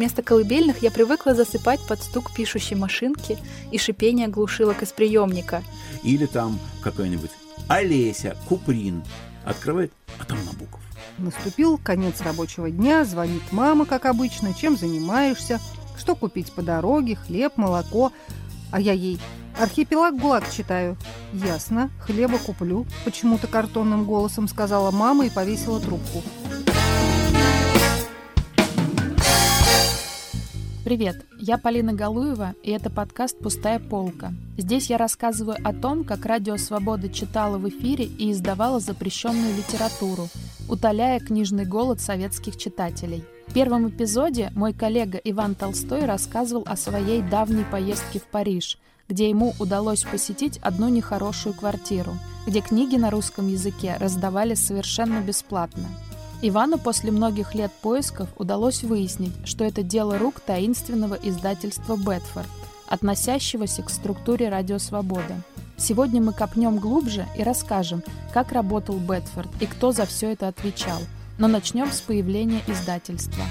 Вместо 0.00 0.22
колыбельных 0.22 0.82
я 0.82 0.90
привыкла 0.90 1.34
засыпать 1.34 1.86
под 1.86 2.02
стук 2.02 2.32
пишущей 2.32 2.74
машинки 2.74 3.36
и 3.70 3.76
шипение 3.76 4.28
глушилок 4.28 4.82
из 4.82 4.92
приемника. 4.92 5.62
Или 6.02 6.24
там 6.24 6.58
какой-нибудь 6.82 7.32
Олеся, 7.68 8.34
Куприн. 8.48 9.04
Открывает, 9.44 9.92
а 10.18 10.24
там 10.24 10.38
Набоков. 10.46 10.80
Наступил 11.18 11.76
конец 11.76 12.22
рабочего 12.22 12.70
дня, 12.70 13.04
звонит 13.04 13.42
мама, 13.50 13.84
как 13.84 14.06
обычно, 14.06 14.54
чем 14.54 14.74
занимаешься, 14.74 15.60
что 15.98 16.14
купить 16.14 16.50
по 16.52 16.62
дороге, 16.62 17.16
хлеб, 17.16 17.58
молоко. 17.58 18.10
А 18.72 18.80
я 18.80 18.94
ей 18.94 19.20
«Архипелаг 19.58 20.18
ГУЛАГ 20.18 20.50
читаю». 20.50 20.96
«Ясно, 21.34 21.90
хлеба 22.06 22.38
куплю»,– 22.38 22.86
почему-то 23.04 23.48
картонным 23.48 24.06
голосом 24.06 24.48
сказала 24.48 24.90
мама 24.90 25.26
и 25.26 25.30
повесила 25.30 25.78
трубку. 25.78 26.22
Привет, 30.82 31.26
я 31.38 31.58
Полина 31.58 31.92
Галуева, 31.92 32.54
и 32.62 32.70
это 32.70 32.88
подкаст 32.88 33.38
«Пустая 33.38 33.78
полка». 33.78 34.32
Здесь 34.56 34.88
я 34.88 34.96
рассказываю 34.96 35.58
о 35.62 35.74
том, 35.74 36.04
как 36.04 36.24
Радио 36.24 36.56
Свобода 36.56 37.10
читала 37.10 37.58
в 37.58 37.68
эфире 37.68 38.06
и 38.06 38.32
издавала 38.32 38.80
запрещенную 38.80 39.54
литературу, 39.58 40.28
утоляя 40.70 41.20
книжный 41.20 41.66
голод 41.66 42.00
советских 42.00 42.56
читателей. 42.56 43.24
В 43.46 43.52
первом 43.52 43.90
эпизоде 43.90 44.52
мой 44.54 44.72
коллега 44.72 45.20
Иван 45.22 45.54
Толстой 45.54 46.06
рассказывал 46.06 46.64
о 46.66 46.78
своей 46.78 47.20
давней 47.20 47.66
поездке 47.66 48.18
в 48.18 48.24
Париж, 48.24 48.78
где 49.06 49.28
ему 49.28 49.52
удалось 49.58 50.04
посетить 50.04 50.56
одну 50.62 50.88
нехорошую 50.88 51.54
квартиру, 51.54 52.12
где 52.46 52.62
книги 52.62 52.96
на 52.96 53.10
русском 53.10 53.48
языке 53.48 53.96
раздавали 54.00 54.54
совершенно 54.54 55.20
бесплатно– 55.20 55.88
Ивану 56.42 56.78
после 56.78 57.10
многих 57.10 57.54
лет 57.54 57.70
поисков 57.82 58.28
удалось 58.36 58.82
выяснить, 58.82 59.34
что 59.44 59.62
это 59.64 59.82
дело 59.82 60.18
рук 60.18 60.40
таинственного 60.40 61.14
издательства 61.14 61.96
«Бетфорд», 61.96 62.48
относящегося 62.86 63.82
к 63.82 63.90
структуре 63.90 64.48
«Радио 64.48 64.78
Свобода». 64.78 65.42
Сегодня 65.76 66.22
мы 66.22 66.32
копнем 66.32 66.78
глубже 66.78 67.26
и 67.36 67.42
расскажем, 67.42 68.02
как 68.32 68.52
работал 68.52 68.96
Бетфорд 68.96 69.50
и 69.60 69.66
кто 69.66 69.92
за 69.92 70.06
все 70.06 70.32
это 70.32 70.48
отвечал. 70.48 70.98
Но 71.38 71.46
начнем 71.46 71.90
с 71.90 72.00
появления 72.00 72.62
издательства. 72.66 73.44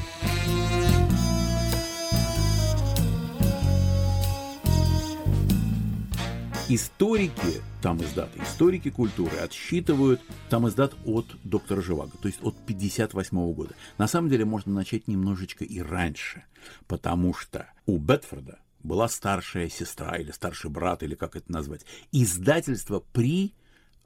Историки, 6.72 7.64
там 7.82 8.00
издаты, 8.04 8.40
историки 8.44 8.92
культуры 8.92 9.38
отсчитывают 9.38 10.22
там 10.52 10.68
издат 10.68 10.94
от 11.04 11.26
доктора 11.44 11.82
Живаго, 11.82 12.12
то 12.22 12.28
есть 12.28 12.44
от 12.44 12.56
58 12.64 13.54
года. 13.54 13.74
На 13.98 14.08
самом 14.08 14.30
деле 14.30 14.46
можно 14.46 14.72
начать 14.72 15.08
немножечко 15.08 15.66
и 15.66 15.82
раньше, 15.82 16.44
потому 16.86 17.34
что 17.34 17.66
у 17.88 17.98
Бетфорда 17.98 18.60
была 18.84 19.08
старшая 19.08 19.68
сестра 19.68 20.18
или 20.18 20.30
старший 20.30 20.70
брат, 20.70 21.02
или 21.02 21.16
как 21.16 21.36
это 21.36 21.52
назвать, 21.52 21.88
издательство 22.12 23.00
при 23.00 23.56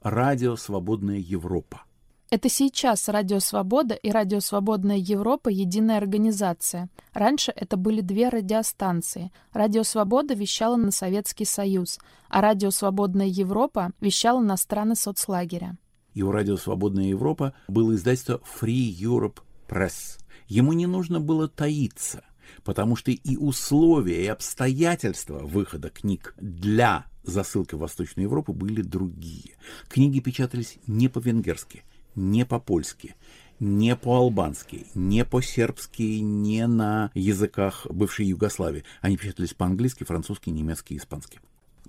радио 0.02 0.56
«Свободная 0.56 1.18
Европа». 1.18 1.82
Это 2.30 2.48
сейчас 2.48 3.08
Радио 3.08 3.38
Свобода 3.38 3.94
и 3.94 4.10
Радио 4.10 4.40
Свободная 4.40 4.96
Европа– 4.96 5.48
единая 5.50 5.98
организация. 5.98 6.88
Раньше 7.12 7.52
это 7.54 7.76
были 7.76 8.00
две 8.00 8.28
радиостанции. 8.28 9.30
Радио 9.52 9.84
Свобода 9.84 10.34
вещала 10.34 10.76
на 10.76 10.90
Советский 10.90 11.44
Союз, 11.44 11.98
а 12.28 12.40
Радио 12.40 12.70
Свободная 12.70 13.26
Европа 13.26 13.92
вещала 14.00 14.40
на 14.40 14.56
страны 14.56 14.96
соцлагеря. 14.96 15.76
И 16.14 16.22
у 16.22 16.30
Радио 16.30 16.56
Свободная 16.56 17.06
Европа 17.06 17.54
было 17.68 17.94
издательство 17.94 18.40
Free 18.60 18.90
Europe 18.90 19.40
Press. 19.68 20.18
Ему 20.48 20.72
не 20.72 20.86
нужно 20.86 21.20
было 21.20 21.46
таиться, 21.46 22.24
потому 22.64 22.96
что 22.96 23.10
и 23.10 23.36
условия, 23.36 24.24
и 24.24 24.28
обстоятельства 24.28 25.38
выхода 25.38 25.90
книг 25.90 26.34
для 26.38 27.04
засылки 27.22 27.74
в 27.74 27.78
Восточную 27.78 28.24
Европу 28.24 28.54
были 28.54 28.82
другие. 28.82 29.56
Книги 29.88 30.20
печатались 30.20 30.78
не 30.86 31.08
по-венгерски– 31.08 31.84
не 32.16 32.44
по-польски, 32.44 33.14
не 33.60 33.96
по-албански, 33.96 34.86
не 34.94 35.24
по-сербски, 35.24 36.20
не 36.20 36.66
на 36.66 37.10
языках 37.14 37.86
бывшей 37.90 38.26
Югославии. 38.26 38.84
Они 39.00 39.16
печатались 39.16 39.54
по-английски, 39.54 40.04
французски, 40.04 40.50
немецки, 40.50 40.96
испански. 40.96 41.40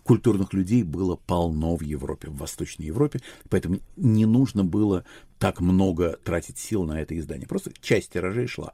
Культурных 0.03 0.53
людей 0.53 0.83
было 0.83 1.15
полно 1.15 1.75
в 1.75 1.81
Европе, 1.81 2.29
в 2.29 2.37
Восточной 2.37 2.85
Европе, 2.85 3.21
поэтому 3.49 3.79
не 3.95 4.25
нужно 4.27 4.63
было 4.63 5.03
так 5.39 5.61
много 5.61 6.19
тратить 6.23 6.59
сил 6.59 6.83
на 6.83 7.01
это 7.01 7.17
издание. 7.17 7.47
Просто 7.47 7.71
часть 7.81 8.13
тиражей 8.13 8.45
шла. 8.47 8.73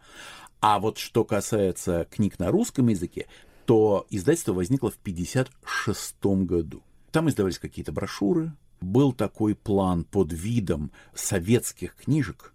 А 0.59 0.79
вот 0.79 0.97
что 0.97 1.23
касается 1.23 2.05
книг 2.11 2.37
на 2.37 2.51
русском 2.51 2.89
языке, 2.89 3.27
то 3.65 4.05
издательство 4.09 4.53
возникло 4.53 4.91
в 4.91 4.97
1956 5.01 6.45
году. 6.45 6.83
Там 7.11 7.29
издавались 7.29 7.59
какие-то 7.59 7.93
брошюры, 7.93 8.53
был 8.81 9.13
такой 9.13 9.55
план 9.55 10.03
под 10.03 10.33
видом 10.33 10.91
советских 11.13 11.95
книжек 11.95 12.53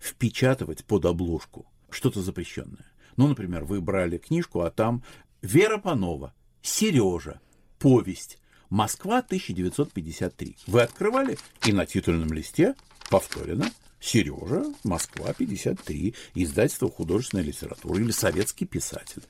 впечатывать 0.00 0.84
под 0.84 1.06
обложку 1.06 1.66
что-то 1.90 2.22
запрещенное. 2.22 2.86
Ну, 3.16 3.28
например, 3.28 3.64
вы 3.64 3.80
брали 3.80 4.18
книжку, 4.18 4.60
а 4.62 4.70
там 4.70 5.02
Вера 5.42 5.78
Панова, 5.78 6.34
Сережа, 6.62 7.40
повесть, 7.78 8.38
Москва 8.68 9.18
1953. 9.18 10.56
Вы 10.66 10.82
открывали, 10.82 11.38
и 11.66 11.72
на 11.72 11.86
титульном 11.86 12.32
листе 12.32 12.74
повторено 13.08 13.70
Сережа, 14.00 14.64
Москва 14.84 15.32
53, 15.32 16.14
издательство 16.34 16.90
художественной 16.90 17.44
литературы 17.44 18.02
или 18.02 18.10
советский 18.10 18.66
писатель. 18.66 19.22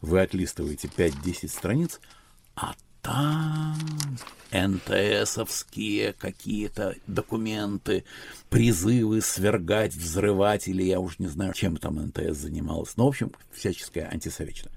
Вы 0.00 0.20
отлистываете 0.20 0.88
5-10 0.88 1.48
страниц, 1.48 2.00
а 2.56 2.74
там 3.02 3.76
НТСовские 4.52 6.12
какие-то 6.12 6.96
документы, 7.06 8.04
призывы 8.48 9.20
свергать, 9.20 9.94
взрывать, 9.94 10.68
или 10.68 10.82
я 10.82 11.00
уж 11.00 11.18
не 11.18 11.28
знаю, 11.28 11.52
чем 11.54 11.76
там 11.76 11.96
НТС 11.96 12.38
занималась. 12.38 12.96
Ну, 12.96 13.04
в 13.04 13.08
общем, 13.08 13.32
всяческая 13.52 14.08
антисоветчина. 14.10 14.70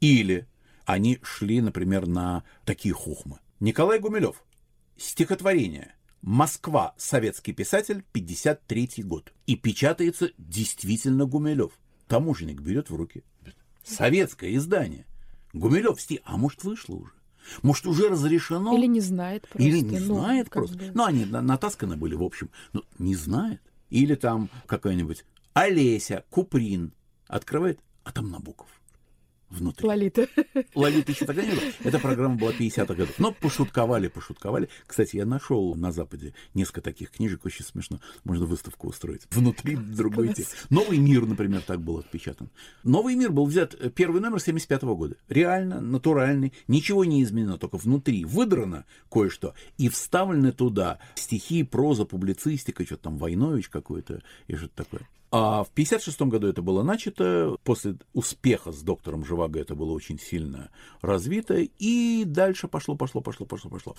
Или 0.00 0.46
они 0.84 1.18
шли, 1.22 1.60
например, 1.60 2.06
на 2.06 2.44
такие 2.64 2.94
хухмы. 2.94 3.38
Николай 3.60 3.98
Гумилев. 3.98 4.44
Стихотворение. 4.96 5.94
Москва. 6.22 6.94
Советский 6.96 7.52
писатель. 7.52 8.04
53 8.12 9.02
год. 9.02 9.32
И 9.46 9.56
печатается 9.56 10.30
действительно 10.38 11.24
Гумилев. 11.26 11.72
Таможенник 12.06 12.60
берет 12.60 12.90
в 12.90 12.94
руки. 12.94 13.24
Советское 13.82 14.54
издание. 14.54 15.06
Гумилев 15.52 16.00
стих. 16.00 16.20
А 16.24 16.36
может, 16.36 16.62
вышло 16.62 16.96
уже? 16.96 17.15
Может, 17.62 17.86
уже 17.86 18.08
разрешено? 18.08 18.76
Или 18.76 18.86
не 18.86 19.00
знает 19.00 19.42
просто. 19.48 19.68
Или 19.68 19.80
не 19.80 19.98
ну, 20.00 20.16
знает 20.16 20.50
просто. 20.50 20.76
Бы... 20.76 20.90
Ну, 20.94 21.04
они 21.04 21.24
натасканы 21.24 21.96
были, 21.96 22.14
в 22.14 22.22
общем. 22.22 22.50
Ну, 22.72 22.82
не 22.98 23.14
знает. 23.14 23.60
Или 23.90 24.14
там 24.14 24.50
какая-нибудь 24.66 25.24
Олеся, 25.54 26.24
Куприн 26.30 26.92
открывает, 27.28 27.80
а 28.04 28.12
там 28.12 28.30
Набоков 28.30 28.68
внутри. 29.50 29.86
Лолита. 29.86 30.28
Лолита 30.74 31.12
еще 31.12 31.24
тогда 31.24 31.42
не 31.42 31.52
было. 31.52 31.62
Эта 31.84 31.98
программа 31.98 32.36
была 32.36 32.52
50-х 32.52 32.94
годов. 32.94 33.18
Но 33.18 33.32
пошутковали, 33.32 34.08
пошутковали. 34.08 34.68
Кстати, 34.86 35.16
я 35.16 35.26
нашел 35.26 35.74
на 35.74 35.92
Западе 35.92 36.34
несколько 36.54 36.80
таких 36.80 37.10
книжек, 37.10 37.44
очень 37.44 37.64
смешно. 37.64 38.00
Можно 38.24 38.46
выставку 38.46 38.88
устроить. 38.88 39.22
Внутри 39.30 39.76
другой 39.76 40.34
текст. 40.34 40.66
Новый 40.70 40.98
мир, 40.98 41.26
например, 41.26 41.62
так 41.62 41.80
был 41.80 41.98
отпечатан. 41.98 42.50
Новый 42.82 43.14
мир 43.14 43.32
был 43.32 43.46
взят, 43.46 43.74
э, 43.74 43.90
первый 43.90 44.20
номер 44.20 44.40
75 44.40 44.82
-го 44.82 44.96
года. 44.96 45.16
Реально, 45.28 45.80
натуральный. 45.80 46.52
Ничего 46.68 47.04
не 47.04 47.22
изменено, 47.22 47.58
только 47.58 47.76
внутри 47.76 48.24
выдрано 48.24 48.84
кое-что 49.10 49.54
и 49.78 49.88
вставлены 49.88 50.52
туда 50.52 50.98
стихи, 51.14 51.62
проза, 51.62 52.04
публицистика, 52.04 52.84
что-то 52.84 53.04
там 53.04 53.18
Войнович 53.18 53.68
какой-то 53.68 54.22
и 54.48 54.56
что-то 54.56 54.84
такое. 54.84 55.08
А 55.38 55.64
в 55.64 55.68
1956 55.68 56.22
году 56.22 56.48
это 56.48 56.62
было 56.62 56.82
начато, 56.82 57.58
после 57.62 57.96
успеха 58.14 58.72
с 58.72 58.80
доктором 58.80 59.22
Живаго 59.22 59.60
это 59.60 59.74
было 59.74 59.92
очень 59.92 60.18
сильно 60.18 60.70
развито, 61.02 61.56
и 61.56 62.24
дальше 62.24 62.68
пошло, 62.68 62.96
пошло, 62.96 63.20
пошло, 63.20 63.44
пошло, 63.44 63.68
пошло. 63.68 63.96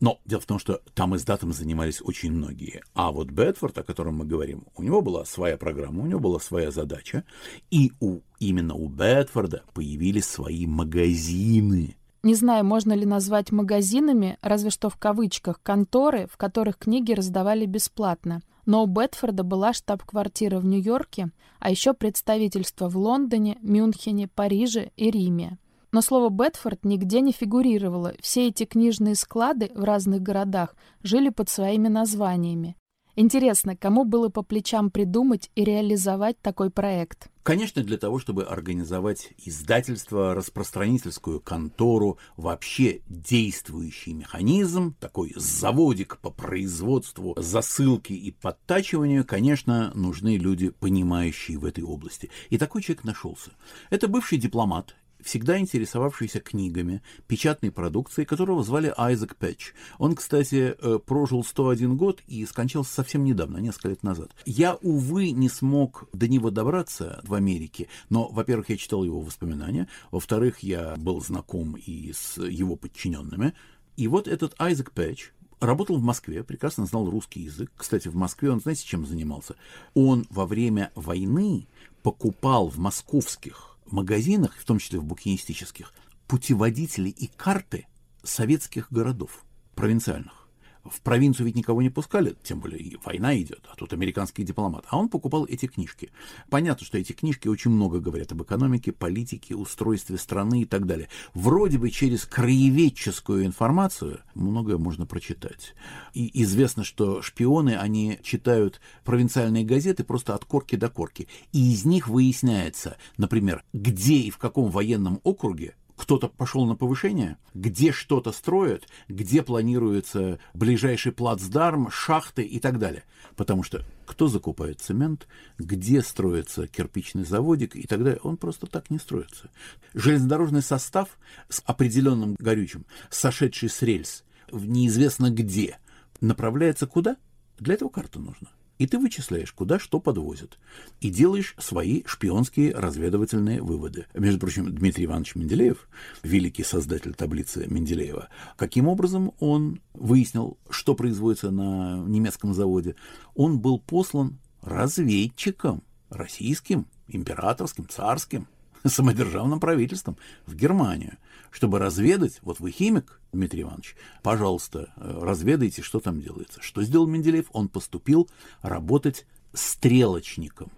Но 0.00 0.18
дело 0.24 0.40
в 0.40 0.46
том, 0.46 0.58
что 0.58 0.80
там 0.94 1.14
издатом 1.14 1.52
занимались 1.52 2.02
очень 2.02 2.32
многие. 2.32 2.82
А 2.94 3.12
вот 3.12 3.30
Бетфорд, 3.30 3.78
о 3.78 3.84
котором 3.84 4.16
мы 4.16 4.24
говорим, 4.24 4.64
у 4.74 4.82
него 4.82 5.02
была 5.02 5.24
своя 5.24 5.56
программа, 5.56 6.02
у 6.02 6.06
него 6.06 6.18
была 6.18 6.40
своя 6.40 6.72
задача, 6.72 7.22
и 7.70 7.92
у, 8.00 8.18
именно 8.40 8.74
у 8.74 8.88
Бетфорда 8.88 9.62
появились 9.74 10.26
свои 10.26 10.66
магазины. 10.66 11.96
Не 12.24 12.34
знаю, 12.34 12.64
можно 12.64 12.92
ли 12.92 13.06
назвать 13.06 13.52
магазинами, 13.52 14.36
разве 14.42 14.70
что 14.70 14.90
в 14.90 14.96
кавычках, 14.96 15.60
конторы, 15.62 16.26
в 16.26 16.36
которых 16.36 16.76
книги 16.76 17.12
раздавали 17.12 17.66
бесплатно– 17.66 18.42
но 18.66 18.84
у 18.84 18.86
Бетфорда 18.86 19.42
была 19.42 19.72
штаб-квартира 19.72 20.58
в 20.58 20.64
Нью-Йорке, 20.64 21.30
а 21.58 21.70
еще 21.70 21.94
представительство 21.94 22.88
в 22.88 22.96
Лондоне, 22.96 23.58
Мюнхене, 23.62 24.28
Париже 24.28 24.90
и 24.96 25.10
Риме. 25.10 25.58
Но 25.92 26.00
слово 26.00 26.30
«Бетфорд» 26.30 26.84
нигде 26.84 27.20
не 27.20 27.32
фигурировало, 27.32 28.14
все 28.20 28.48
эти 28.48 28.64
книжные 28.64 29.14
склады 29.14 29.70
в 29.74 29.84
разных 29.84 30.22
городах 30.22 30.74
жили 31.02 31.28
под 31.28 31.50
своими 31.50 31.88
названиями. 31.88 32.76
Интересно, 33.14 33.76
кому 33.76 34.04
было 34.04 34.30
по 34.30 34.42
плечам 34.42 34.90
придумать 34.90 35.50
и 35.54 35.64
реализовать 35.64 36.40
такой 36.40 36.70
проект? 36.70 37.28
Конечно, 37.42 37.82
для 37.82 37.98
того, 37.98 38.18
чтобы 38.18 38.44
организовать 38.44 39.32
издательство, 39.36 40.34
распространительскую 40.34 41.40
контору, 41.40 42.16
вообще 42.38 43.00
действующий 43.08 44.14
механизм, 44.14 44.94
такой 44.98 45.32
заводик 45.36 46.18
по 46.18 46.30
производству 46.30 47.34
засылки 47.36 48.14
и 48.14 48.30
подтачиванию, 48.30 49.26
конечно, 49.26 49.92
нужны 49.94 50.38
люди, 50.38 50.70
понимающие 50.70 51.58
в 51.58 51.66
этой 51.66 51.84
области. 51.84 52.30
И 52.48 52.56
такой 52.56 52.80
человек 52.80 53.04
нашелся. 53.04 53.50
Это 53.90 54.08
бывший 54.08 54.38
дипломат, 54.38 54.94
всегда 55.24 55.58
интересовавшийся 55.58 56.40
книгами, 56.40 57.02
печатной 57.26 57.70
продукцией, 57.70 58.26
которого 58.26 58.62
звали 58.62 58.92
Айзек 58.96 59.36
Пэтч. 59.36 59.72
Он, 59.98 60.14
кстати, 60.14 60.74
э, 60.78 60.98
прожил 60.98 61.44
101 61.44 61.96
год 61.96 62.22
и 62.26 62.44
скончался 62.46 62.92
совсем 62.92 63.24
недавно, 63.24 63.58
несколько 63.58 63.88
лет 63.88 64.02
назад. 64.02 64.30
Я, 64.44 64.74
увы, 64.76 65.30
не 65.30 65.48
смог 65.48 66.08
до 66.12 66.28
него 66.28 66.50
добраться 66.50 67.20
в 67.24 67.34
Америке, 67.34 67.88
но, 68.10 68.28
во-первых, 68.28 68.70
я 68.70 68.76
читал 68.76 69.04
его 69.04 69.20
воспоминания, 69.20 69.88
во-вторых, 70.10 70.60
я 70.60 70.96
был 70.96 71.20
знаком 71.20 71.76
и 71.76 72.12
с 72.12 72.42
его 72.42 72.76
подчиненными. 72.76 73.54
И 73.96 74.08
вот 74.08 74.28
этот 74.28 74.54
Айзек 74.58 74.92
Пэтч, 74.92 75.30
работал 75.62 75.96
в 75.96 76.02
Москве, 76.02 76.42
прекрасно 76.42 76.86
знал 76.86 77.08
русский 77.08 77.40
язык. 77.40 77.70
Кстати, 77.76 78.08
в 78.08 78.14
Москве 78.14 78.50
он, 78.50 78.60
знаете, 78.60 78.84
чем 78.84 79.06
занимался? 79.06 79.54
Он 79.94 80.26
во 80.30 80.46
время 80.46 80.90
войны 80.94 81.68
покупал 82.02 82.68
в 82.68 82.78
московских 82.78 83.71
магазинах, 83.92 84.56
в 84.56 84.64
том 84.64 84.78
числе 84.78 84.98
в 84.98 85.04
букинистических, 85.04 85.92
путеводители 86.26 87.10
и 87.10 87.26
карты 87.26 87.86
советских 88.22 88.90
городов, 88.92 89.44
провинциальных. 89.74 90.41
В 90.84 91.00
провинцию 91.00 91.46
ведь 91.46 91.54
никого 91.54 91.80
не 91.80 91.90
пускали, 91.90 92.34
тем 92.42 92.58
более 92.58 92.98
война 93.04 93.36
идет, 93.38 93.64
а 93.70 93.76
тут 93.76 93.92
американский 93.92 94.42
дипломат. 94.42 94.84
А 94.88 94.98
он 94.98 95.08
покупал 95.08 95.46
эти 95.46 95.66
книжки. 95.66 96.10
Понятно, 96.50 96.84
что 96.84 96.98
эти 96.98 97.12
книжки 97.12 97.46
очень 97.46 97.70
много 97.70 98.00
говорят 98.00 98.32
об 98.32 98.42
экономике, 98.42 98.90
политике, 98.90 99.54
устройстве 99.54 100.18
страны 100.18 100.62
и 100.62 100.64
так 100.64 100.86
далее. 100.86 101.08
Вроде 101.34 101.78
бы 101.78 101.90
через 101.90 102.24
краеведческую 102.26 103.46
информацию 103.46 104.20
многое 104.34 104.76
можно 104.76 105.06
прочитать. 105.06 105.74
И 106.14 106.42
известно, 106.42 106.82
что 106.82 107.22
шпионы, 107.22 107.76
они 107.76 108.18
читают 108.22 108.80
провинциальные 109.04 109.64
газеты 109.64 110.02
просто 110.02 110.34
от 110.34 110.44
корки 110.44 110.74
до 110.74 110.88
корки. 110.88 111.28
И 111.52 111.72
из 111.72 111.84
них 111.84 112.08
выясняется, 112.08 112.96
например, 113.18 113.64
где 113.72 114.16
и 114.16 114.30
в 114.30 114.38
каком 114.38 114.70
военном 114.70 115.20
округе 115.22 115.74
кто-то 116.02 116.26
пошел 116.26 116.66
на 116.66 116.74
повышение, 116.74 117.38
где 117.54 117.92
что-то 117.92 118.32
строят, 118.32 118.88
где 119.06 119.40
планируется 119.40 120.40
ближайший 120.52 121.12
плацдарм, 121.12 121.92
шахты 121.92 122.42
и 122.42 122.58
так 122.58 122.80
далее. 122.80 123.04
Потому 123.36 123.62
что 123.62 123.86
кто 124.04 124.26
закупает 124.26 124.80
цемент, 124.80 125.28
где 125.58 126.02
строится 126.02 126.66
кирпичный 126.66 127.24
заводик 127.24 127.76
и 127.76 127.86
так 127.86 128.02
далее, 128.02 128.18
он 128.24 128.36
просто 128.36 128.66
так 128.66 128.90
не 128.90 128.98
строится. 128.98 129.48
Железнодорожный 129.94 130.62
состав 130.62 131.08
с 131.48 131.62
определенным 131.66 132.34
горючим, 132.36 132.84
сошедший 133.08 133.68
с 133.68 133.80
рельс, 133.80 134.24
в 134.50 134.66
неизвестно 134.66 135.30
где, 135.30 135.78
направляется 136.20 136.88
куда? 136.88 137.16
Для 137.60 137.74
этого 137.74 137.90
карта 137.90 138.18
нужна 138.18 138.48
и 138.82 138.86
ты 138.88 138.98
вычисляешь, 138.98 139.52
куда 139.52 139.78
что 139.78 140.00
подвозят, 140.00 140.58
и 141.00 141.08
делаешь 141.08 141.54
свои 141.56 142.02
шпионские 142.04 142.74
разведывательные 142.74 143.62
выводы. 143.62 144.06
Между 144.12 144.40
прочим, 144.40 144.74
Дмитрий 144.74 145.04
Иванович 145.04 145.36
Менделеев, 145.36 145.88
великий 146.24 146.64
создатель 146.64 147.14
таблицы 147.14 147.68
Менделеева, 147.68 148.28
каким 148.56 148.88
образом 148.88 149.34
он 149.38 149.80
выяснил, 149.94 150.58
что 150.68 150.96
производится 150.96 151.52
на 151.52 152.02
немецком 152.08 152.54
заводе, 152.54 152.96
он 153.36 153.60
был 153.60 153.78
послан 153.78 154.40
разведчиком 154.62 155.84
российским, 156.10 156.88
императорским, 157.06 157.88
царским, 157.88 158.48
самодержавным 158.84 159.60
правительством 159.60 160.16
в 160.44 160.56
Германию, 160.56 161.18
чтобы 161.52 161.78
разведать, 161.78 162.38
вот 162.42 162.58
вы 162.58 162.70
химик, 162.70 163.20
Дмитрий 163.32 163.62
Иванович, 163.62 163.94
пожалуйста, 164.22 164.92
э, 164.96 165.18
разведайте, 165.22 165.82
что 165.82 166.00
там 166.00 166.20
делается. 166.20 166.60
Что 166.62 166.82
сделал 166.82 167.06
Менделеев? 167.06 167.46
Он 167.52 167.68
поступил 167.68 168.28
работать 168.62 169.26
стрелочником 169.52 170.72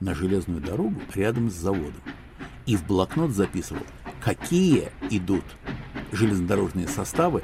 на 0.00 0.14
железную 0.14 0.60
дорогу 0.60 1.00
рядом 1.14 1.48
с 1.48 1.54
заводом. 1.54 2.02
И 2.66 2.76
в 2.76 2.84
блокнот 2.86 3.30
записывал, 3.30 3.86
какие 4.20 4.90
идут 5.10 5.44
железнодорожные 6.10 6.88
составы 6.88 7.42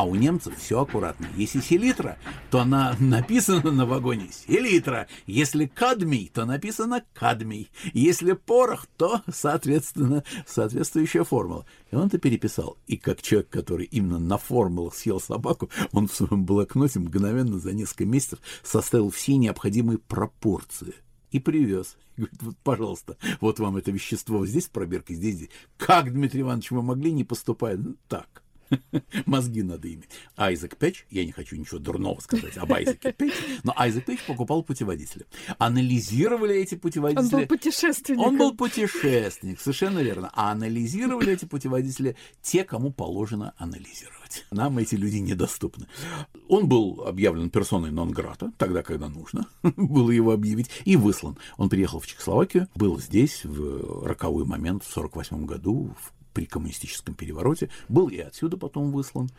а 0.00 0.04
у 0.04 0.14
немцев 0.14 0.56
все 0.56 0.80
аккуратно. 0.80 1.26
Если 1.36 1.60
селитра, 1.60 2.16
то 2.50 2.60
она 2.60 2.96
написана 3.00 3.70
на 3.70 3.84
вагоне 3.84 4.30
селитра. 4.32 5.08
Если 5.26 5.66
кадмий, 5.66 6.30
то 6.32 6.46
написано 6.46 7.04
кадмий. 7.12 7.70
Если 7.92 8.32
порох, 8.32 8.86
то, 8.96 9.20
соответственно, 9.30 10.24
соответствующая 10.46 11.22
формула. 11.22 11.66
И 11.90 11.96
он 11.96 12.06
это 12.06 12.16
переписал. 12.16 12.78
И 12.86 12.96
как 12.96 13.20
человек, 13.20 13.50
который 13.50 13.84
именно 13.84 14.18
на 14.18 14.38
формулах 14.38 14.94
съел 14.94 15.20
собаку, 15.20 15.68
он 15.92 16.08
в 16.08 16.14
своем 16.14 16.46
блокноте 16.46 16.98
мгновенно 16.98 17.58
за 17.58 17.74
несколько 17.74 18.06
месяцев 18.06 18.38
составил 18.62 19.10
все 19.10 19.36
необходимые 19.36 19.98
пропорции 19.98 20.94
и 21.30 21.40
привез. 21.40 21.98
И 22.16 22.22
говорит, 22.22 22.42
вот, 22.42 22.56
пожалуйста, 22.64 23.18
вот 23.42 23.58
вам 23.58 23.76
это 23.76 23.90
вещество 23.90 24.46
здесь 24.46 24.66
пробирка, 24.66 25.12
здесь, 25.12 25.34
здесь. 25.34 25.50
Как, 25.76 26.10
Дмитрий 26.10 26.40
Иванович, 26.40 26.70
вы 26.70 26.80
могли 26.80 27.12
не 27.12 27.24
поступать? 27.24 27.78
Ну, 27.78 27.96
так. 28.08 28.39
Мозги 29.26 29.62
надо 29.62 29.92
иметь. 29.92 30.10
Айзек 30.36 30.76
Пэтч, 30.76 31.04
я 31.10 31.24
не 31.24 31.32
хочу 31.32 31.56
ничего 31.56 31.78
дурного 31.78 32.20
сказать 32.20 32.56
об 32.56 32.72
Айзеке 32.72 33.12
Пэтч, 33.12 33.34
но 33.64 33.72
Айзек 33.76 34.04
Пэтч 34.04 34.24
покупал 34.26 34.62
путеводители. 34.62 35.26
Анализировали 35.58 36.56
эти 36.56 36.74
путеводители. 36.74 37.22
Он 37.22 37.30
был 37.30 37.46
путешественник. 37.46 38.20
Он 38.20 38.38
был 38.38 38.54
путешественник, 38.54 39.60
совершенно 39.60 40.00
верно. 40.00 40.30
А 40.34 40.52
анализировали 40.52 41.32
эти 41.32 41.44
путеводители 41.44 42.16
те, 42.42 42.64
кому 42.64 42.92
положено 42.92 43.54
анализировать. 43.58 44.46
Нам 44.50 44.78
эти 44.78 44.94
люди 44.94 45.16
недоступны. 45.16 45.86
Он 46.48 46.68
был 46.68 47.02
объявлен 47.04 47.50
персоной 47.50 47.90
нон-грата, 47.90 48.52
тогда, 48.58 48.82
когда 48.82 49.08
нужно 49.08 49.46
было 49.62 50.10
его 50.10 50.32
объявить, 50.32 50.70
и 50.84 50.96
выслан. 50.96 51.36
Он 51.56 51.68
приехал 51.68 52.00
в 52.00 52.06
Чехословакию, 52.06 52.68
был 52.74 53.00
здесь 53.00 53.44
в 53.44 54.06
роковой 54.06 54.44
момент 54.44 54.84
в 54.84 54.96
1948 54.96 55.46
году, 55.46 55.94
в 55.98 56.19
при 56.32 56.46
коммунистическом 56.46 57.14
перевороте, 57.14 57.70
был 57.88 58.08
и 58.08 58.18
отсюда 58.18 58.56
потом 58.56 58.92
выслан. 58.92 59.30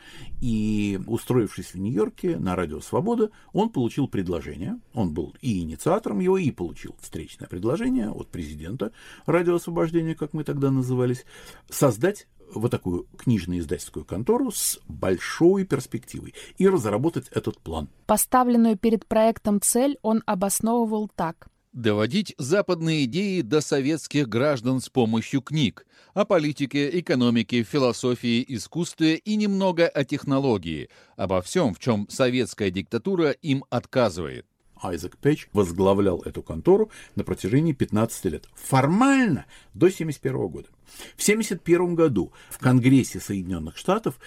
И 0.41 0.99
устроившись 1.07 1.73
в 1.73 1.77
Нью-Йорке 1.79 2.37
на 2.37 2.55
радио 2.55 2.79
«Свобода», 2.81 3.31
он 3.53 3.69
получил 3.69 4.07
предложение, 4.07 4.79
он 4.93 5.13
был 5.13 5.35
и 5.41 5.61
инициатором 5.61 6.19
его, 6.19 6.37
и 6.37 6.51
получил 6.51 6.95
встречное 6.99 7.47
предложение 7.47 8.09
от 8.09 8.29
президента 8.29 8.91
радио 9.25 9.55
«Освобождение», 9.55 10.15
как 10.15 10.33
мы 10.33 10.43
тогда 10.43 10.71
назывались, 10.71 11.25
создать 11.69 12.27
вот 12.53 12.71
такую 12.71 13.07
книжно-издательскую 13.17 14.05
контору 14.05 14.51
с 14.51 14.79
большой 14.87 15.65
перспективой 15.65 16.33
и 16.57 16.67
разработать 16.67 17.27
этот 17.29 17.59
план. 17.59 17.89
Поставленную 18.05 18.77
перед 18.77 19.05
проектом 19.05 19.61
цель 19.61 19.97
он 20.01 20.23
обосновывал 20.25 21.09
так 21.15 21.47
доводить 21.73 22.33
западные 22.37 23.05
идеи 23.05 23.41
до 23.41 23.61
советских 23.61 24.27
граждан 24.27 24.81
с 24.81 24.89
помощью 24.89 25.41
книг 25.41 25.85
о 26.13 26.25
политике, 26.25 26.99
экономике, 26.99 27.63
философии, 27.63 28.43
искусстве 28.47 29.15
и 29.15 29.35
немного 29.35 29.87
о 29.87 30.03
технологии, 30.03 30.89
обо 31.15 31.41
всем, 31.41 31.73
в 31.73 31.79
чем 31.79 32.07
советская 32.09 32.69
диктатура 32.69 33.31
им 33.31 33.63
отказывает. 33.69 34.45
Айзек 34.81 35.17
Пэтч 35.17 35.47
возглавлял 35.53 36.21
эту 36.21 36.41
контору 36.41 36.89
на 37.15 37.23
протяжении 37.23 37.71
15 37.71 38.25
лет. 38.25 38.47
Формально 38.55 39.45
до 39.73 39.87
1971 39.87 40.47
года. 40.47 40.67
В 41.15 41.21
1971 41.21 41.95
году 41.95 42.33
в 42.49 42.57
Конгрессе 42.57 43.19
Соединенных 43.19 43.77
Штатов 43.77 44.19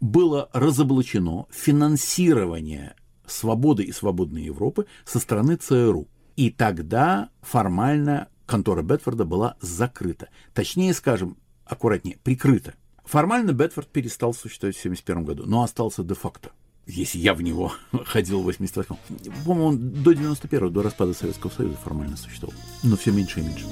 было 0.00 0.48
разоблачено 0.52 1.46
финансирование 1.50 2.94
свободы 3.26 3.84
и 3.84 3.92
свободной 3.92 4.44
Европы 4.44 4.86
со 5.04 5.18
стороны 5.18 5.56
ЦРУ. 5.56 6.08
И 6.38 6.50
тогда 6.50 7.30
формально 7.42 8.28
контора 8.46 8.82
Бетфорда 8.82 9.24
была 9.24 9.56
закрыта. 9.60 10.28
Точнее, 10.54 10.94
скажем, 10.94 11.36
аккуратнее, 11.64 12.16
прикрыта. 12.22 12.74
Формально 13.04 13.52
Бетфорд 13.52 13.88
перестал 13.88 14.32
существовать 14.32 14.76
в 14.76 14.78
1971 14.78 15.24
году, 15.24 15.50
но 15.50 15.64
остался 15.64 16.04
де-факто. 16.04 16.50
Если 16.86 17.18
я 17.18 17.34
в 17.34 17.42
него 17.42 17.72
ходил 18.04 18.40
в 18.40 18.48
88-м. 18.48 18.96
По-моему, 19.44 19.64
он 19.66 19.90
до 20.04 20.12
91-го, 20.12 20.68
до 20.68 20.82
распада 20.82 21.12
Советского 21.12 21.50
Союза 21.50 21.76
формально 21.82 22.16
существовал. 22.16 22.54
Но 22.84 22.96
все 22.96 23.10
меньше 23.10 23.40
и 23.40 23.42
меньше. 23.42 23.66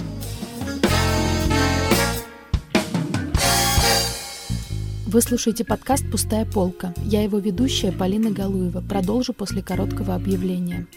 Вы 5.07 5.21
слушаете 5.21 5.65
подкаст 5.65 6.11
«Пустая 6.11 6.45
полка». 6.45 6.93
Я 7.05 7.23
его 7.23 7.39
ведущая 7.39 7.93
Полина 7.93 8.33
Галуева. 8.33 8.81
Продолжу 8.81 9.35
после 9.35 9.63
короткого 9.63 10.17
объявления. 10.17 10.89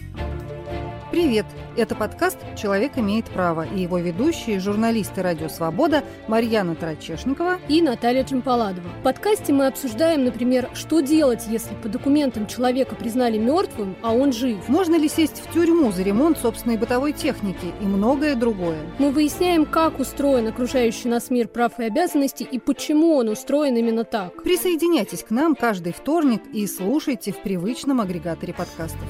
Привет! 1.11 1.47
Это 1.75 1.95
подкаст 1.95 2.37
«Человек 2.55 2.99
имеет 2.99 3.25
право» 3.25 3.65
и 3.65 3.81
его 3.81 3.97
ведущие, 3.97 4.59
журналисты 4.59 5.23
«Радио 5.23 5.49
Свобода» 5.49 6.03
Марьяна 6.27 6.75
Трачешникова 6.75 7.57
и 7.67 7.81
Наталья 7.81 8.23
Джампаладова. 8.23 8.87
В 8.99 9.03
подкасте 9.03 9.51
мы 9.51 9.65
обсуждаем, 9.65 10.23
например, 10.23 10.69
что 10.75 10.99
делать, 10.99 11.45
если 11.49 11.73
по 11.81 11.89
документам 11.89 12.45
человека 12.45 12.93
признали 12.93 13.39
мертвым, 13.39 13.95
а 14.03 14.13
он 14.13 14.31
жив. 14.31 14.69
Можно 14.69 14.97
ли 14.97 15.09
сесть 15.09 15.41
в 15.43 15.51
тюрьму 15.51 15.91
за 15.91 16.03
ремонт 16.03 16.37
собственной 16.37 16.77
бытовой 16.77 17.13
техники 17.13 17.73
и 17.81 17.85
многое 17.85 18.35
другое. 18.35 18.77
Мы 18.99 19.09
выясняем, 19.09 19.65
как 19.65 19.99
устроен 19.99 20.45
окружающий 20.45 21.07
нас 21.07 21.31
мир 21.31 21.47
прав 21.47 21.79
и 21.79 21.85
обязанностей 21.85 22.43
и 22.43 22.59
почему 22.59 23.15
он 23.15 23.29
устроен 23.29 23.75
именно 23.75 24.03
так. 24.03 24.43
Присоединяйтесь 24.43 25.23
к 25.23 25.31
нам 25.31 25.55
каждый 25.55 25.91
вторник 25.91 26.43
и 26.53 26.67
слушайте 26.67 27.31
в 27.31 27.41
привычном 27.41 27.99
агрегаторе 27.99 28.53
подкастов. 28.53 29.07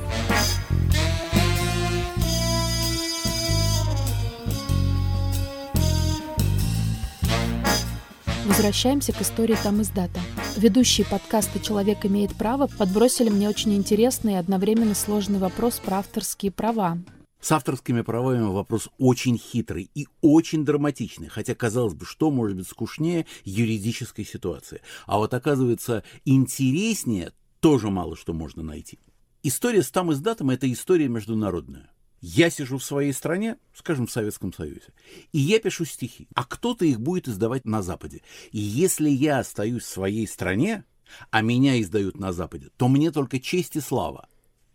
Возвращаемся 8.49 9.13
к 9.13 9.21
истории 9.21 9.55
там 9.61 9.83
издата. 9.83 10.19
Ведущие 10.57 11.05
подкаста 11.05 11.59
«Человек 11.59 12.03
имеет 12.07 12.33
право» 12.33 12.65
подбросили 12.65 13.29
мне 13.29 13.47
очень 13.47 13.75
интересный 13.75 14.33
и 14.33 14.37
одновременно 14.37 14.95
сложный 14.95 15.37
вопрос 15.37 15.75
про 15.75 15.99
авторские 15.99 16.51
права. 16.51 16.97
С 17.39 17.51
авторскими 17.51 18.01
правами 18.01 18.41
вопрос 18.41 18.89
очень 18.97 19.37
хитрый 19.37 19.91
и 19.93 20.07
очень 20.21 20.65
драматичный, 20.65 21.27
хотя, 21.27 21.53
казалось 21.53 21.93
бы, 21.93 22.05
что 22.05 22.31
может 22.31 22.57
быть 22.57 22.67
скучнее 22.67 23.27
юридической 23.45 24.25
ситуации. 24.25 24.81
А 25.05 25.19
вот 25.19 25.35
оказывается, 25.35 26.03
интереснее 26.25 27.33
тоже 27.59 27.91
мало 27.91 28.17
что 28.17 28.33
можно 28.33 28.63
найти. 28.63 28.97
История 29.43 29.83
с 29.83 29.91
там 29.91 30.11
издатом– 30.11 30.49
это 30.49 30.69
история 30.73 31.07
международная. 31.07 31.91
Я 32.21 32.49
сижу 32.49 32.77
в 32.77 32.83
своей 32.83 33.13
стране, 33.13 33.57
скажем, 33.73 34.07
в 34.07 34.11
Советском 34.11 34.51
Союзе, 34.51 34.93
и 35.31 35.39
я 35.39 35.59
пишу 35.59 35.85
стихи, 35.85 36.27
а 36.35 36.43
кто-то 36.43 36.85
их 36.85 36.99
будет 36.99 37.27
издавать 37.27 37.65
на 37.65 37.81
Западе. 37.81 38.21
И 38.51 38.59
если 38.59 39.09
я 39.09 39.39
остаюсь 39.39 39.83
в 39.83 39.89
своей 39.89 40.27
стране, 40.27 40.83
а 41.31 41.41
меня 41.41 41.79
издают 41.81 42.19
на 42.19 42.33
Западе, 42.33 42.69
то 42.77 42.87
мне 42.87 43.11
только 43.11 43.39
честь 43.39 43.75
и 43.77 43.81
слава. 43.81 44.27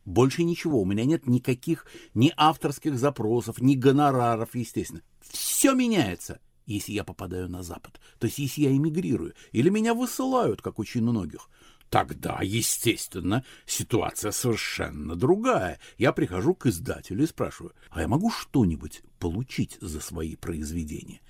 Больше 0.04 0.42
ничего, 0.42 0.80
у 0.80 0.84
меня 0.84 1.04
нет 1.04 1.26
никаких 1.26 1.86
ни 2.14 2.32
авторских 2.36 2.98
запросов, 2.98 3.60
ни 3.60 3.74
гонораров, 3.74 4.54
естественно. 4.54 5.02
Все 5.20 5.72
меняется, 5.72 6.40
если 6.66 6.92
я 6.92 7.04
попадаю 7.04 7.48
на 7.48 7.62
Запад. 7.62 8.00
То 8.18 8.26
есть, 8.26 8.38
если 8.38 8.62
я 8.62 8.70
эмигрирую, 8.70 9.34
или 9.52 9.68
меня 9.70 9.94
высылают, 9.94 10.62
как 10.62 10.78
очень 10.78 11.02
многих– 11.02 11.50
Тогда, 11.91 12.41
естественно, 12.43 13.45
ситуация 13.67 14.33
совершенно 14.33 15.14
другая. 15.14 15.79
Я 15.97 16.12
прихожу 16.12 16.55
к 16.55 16.67
издателю 16.67 17.23
и 17.23 17.29
спрашиваю, 17.29 17.73
а 17.91 18.00
я 18.00 18.09
могу 18.09 18.31
что-нибудь 18.31 19.03
получить 19.19 19.79
за 19.81 20.00
свои 20.00 20.35
произведения? 20.35 21.21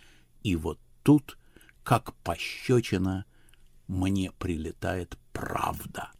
И 0.42 0.56
вот 0.56 0.78
тут, 1.02 1.36
как 1.82 2.14
пощечина, 2.22 3.26
мне 3.88 4.32
прилетает 4.38 5.18
правда. 5.32 6.10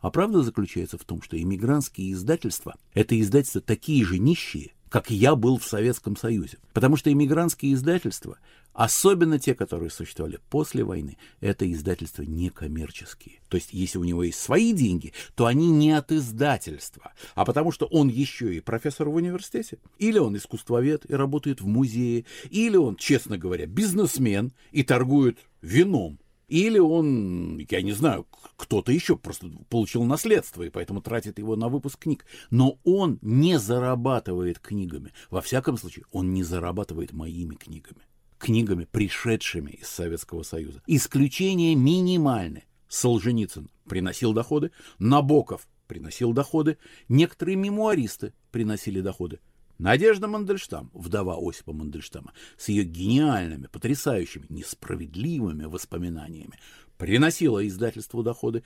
А 0.00 0.10
правда 0.10 0.42
заключается 0.42 0.98
в 0.98 1.04
том, 1.04 1.22
что 1.22 1.40
иммигрантские 1.40 2.12
издательства— 2.12 2.76
это 2.92 3.18
издательства 3.18 3.62
такие 3.62 4.04
же 4.04 4.18
нищие, 4.18 4.73
как 4.94 5.10
я 5.10 5.34
был 5.34 5.58
в 5.58 5.64
Советском 5.64 6.16
Союзе. 6.16 6.58
Потому 6.72 6.96
что 6.96 7.10
иммигрантские 7.10 7.74
издательства, 7.74 8.38
особенно 8.72 9.40
те, 9.40 9.52
которые 9.56 9.90
существовали 9.90 10.38
после 10.50 10.84
войны, 10.84 11.18
это 11.40 11.68
издательства 11.72 12.22
некоммерческие. 12.22 13.40
То 13.48 13.56
есть, 13.56 13.70
если 13.72 13.98
у 13.98 14.04
него 14.04 14.22
есть 14.22 14.38
свои 14.38 14.72
деньги, 14.72 15.12
то 15.34 15.46
они 15.46 15.68
не 15.72 15.90
от 15.90 16.12
издательства, 16.12 17.12
а 17.34 17.44
потому 17.44 17.72
что 17.72 17.86
он 17.86 18.06
еще 18.06 18.54
и 18.54 18.60
профессор 18.60 19.08
в 19.08 19.16
университете, 19.16 19.78
или 19.98 20.18
он 20.18 20.36
искусствовед 20.36 21.10
и 21.10 21.14
работает 21.14 21.60
в 21.60 21.66
музее, 21.66 22.24
или 22.50 22.76
он, 22.76 22.94
честно 22.94 23.36
говоря, 23.36 23.66
бизнесмен 23.66 24.52
и 24.70 24.84
торгует 24.84 25.40
вином. 25.60 26.20
Или 26.48 26.78
он, 26.78 27.58
я 27.70 27.82
не 27.82 27.92
знаю, 27.92 28.26
кто-то 28.56 28.92
еще 28.92 29.16
просто 29.16 29.50
получил 29.68 30.04
наследство 30.04 30.62
и 30.62 30.70
поэтому 30.70 31.00
тратит 31.00 31.38
его 31.38 31.56
на 31.56 31.68
выпуск 31.68 32.00
книг. 32.00 32.26
Но 32.50 32.78
он 32.84 33.18
не 33.22 33.58
зарабатывает 33.58 34.58
книгами. 34.58 35.12
Во 35.30 35.40
всяком 35.40 35.76
случае, 35.76 36.04
он 36.12 36.34
не 36.34 36.42
зарабатывает 36.42 37.12
моими 37.12 37.54
книгами. 37.54 38.02
Книгами, 38.38 38.86
пришедшими 38.90 39.70
из 39.70 39.88
Советского 39.88 40.42
Союза. 40.42 40.82
Исключение 40.86 41.74
минимальное. 41.74 42.64
Солженицын 42.88 43.70
приносил 43.88 44.32
доходы, 44.32 44.70
Набоков 44.98 45.66
приносил 45.86 46.32
доходы, 46.32 46.78
некоторые 47.08 47.56
мемуаристы 47.56 48.34
приносили 48.50 49.00
доходы. 49.00 49.40
Надежда 49.78 50.28
Мандельштам, 50.28 50.90
вдова 50.94 51.36
Осипа 51.40 51.72
Мандельштама, 51.72 52.32
с 52.56 52.68
ее 52.68 52.84
гениальными, 52.84 53.66
потрясающими, 53.66 54.46
несправедливыми 54.48 55.64
воспоминаниями, 55.64 56.58
приносила 56.96 57.66
издательству 57.66 58.22
доходы. 58.22 58.62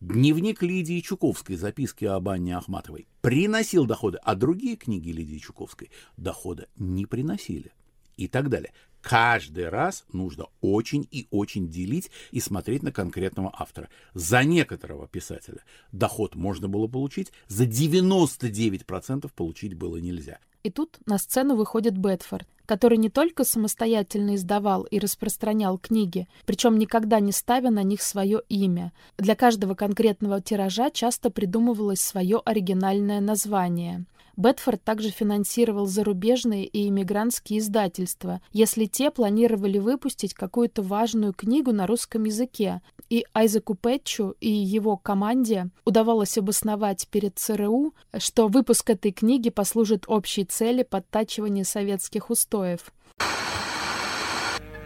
Дневник 0.00 0.62
Лидии 0.62 1.00
Чуковской, 1.00 1.56
записки 1.56 2.04
об 2.04 2.28
Анне 2.28 2.56
Ахматовой, 2.56 3.08
приносил 3.20 3.86
доходы, 3.86 4.18
а 4.22 4.34
другие 4.34 4.76
книги 4.76 5.10
Лидии 5.10 5.38
Чуковской 5.38 5.90
дохода 6.16 6.68
не 6.76 7.06
приносили. 7.06 7.72
И 8.16 8.28
так 8.28 8.48
далее. 8.48 8.72
Каждый 9.04 9.68
раз 9.68 10.06
нужно 10.14 10.46
очень 10.62 11.06
и 11.10 11.28
очень 11.30 11.68
делить 11.68 12.10
и 12.30 12.40
смотреть 12.40 12.82
на 12.82 12.90
конкретного 12.90 13.52
автора. 13.52 13.90
За 14.14 14.42
некоторого 14.44 15.06
писателя 15.06 15.58
доход 15.92 16.36
можно 16.36 16.68
было 16.68 16.86
получить, 16.86 17.30
за 17.46 17.66
99% 17.66 19.30
получить 19.36 19.74
было 19.74 19.98
нельзя. 19.98 20.38
И 20.62 20.70
тут 20.70 20.96
на 21.04 21.18
сцену 21.18 21.54
выходит 21.54 21.98
Бетфорд, 21.98 22.48
который 22.64 22.96
не 22.96 23.10
только 23.10 23.44
самостоятельно 23.44 24.36
издавал 24.36 24.84
и 24.84 24.98
распространял 24.98 25.76
книги, 25.76 26.26
причем 26.46 26.78
никогда 26.78 27.20
не 27.20 27.32
ставя 27.32 27.68
на 27.68 27.82
них 27.82 28.00
свое 28.00 28.40
имя. 28.48 28.94
Для 29.18 29.34
каждого 29.34 29.74
конкретного 29.74 30.40
тиража 30.40 30.90
часто 30.90 31.28
придумывалось 31.28 32.00
свое 32.00 32.40
оригинальное 32.42 33.20
название. 33.20 34.06
Бетфорд 34.36 34.82
также 34.82 35.10
финансировал 35.10 35.86
зарубежные 35.86 36.66
и 36.66 36.88
иммигрантские 36.88 37.60
издательства, 37.60 38.40
если 38.52 38.86
те 38.86 39.10
планировали 39.10 39.78
выпустить 39.78 40.34
какую-то 40.34 40.82
важную 40.82 41.32
книгу 41.32 41.72
на 41.72 41.86
русском 41.86 42.24
языке. 42.24 42.80
И 43.10 43.24
Айзеку 43.32 43.74
Пэтчу 43.74 44.34
и 44.40 44.50
его 44.50 44.96
команде 44.96 45.68
удавалось 45.84 46.36
обосновать 46.38 47.06
перед 47.10 47.38
ЦРУ, 47.38 47.94
что 48.18 48.48
выпуск 48.48 48.90
этой 48.90 49.12
книги 49.12 49.50
послужит 49.50 50.04
общей 50.08 50.44
цели 50.44 50.82
подтачивания 50.82 51.64
советских 51.64 52.30
устоев. 52.30 52.92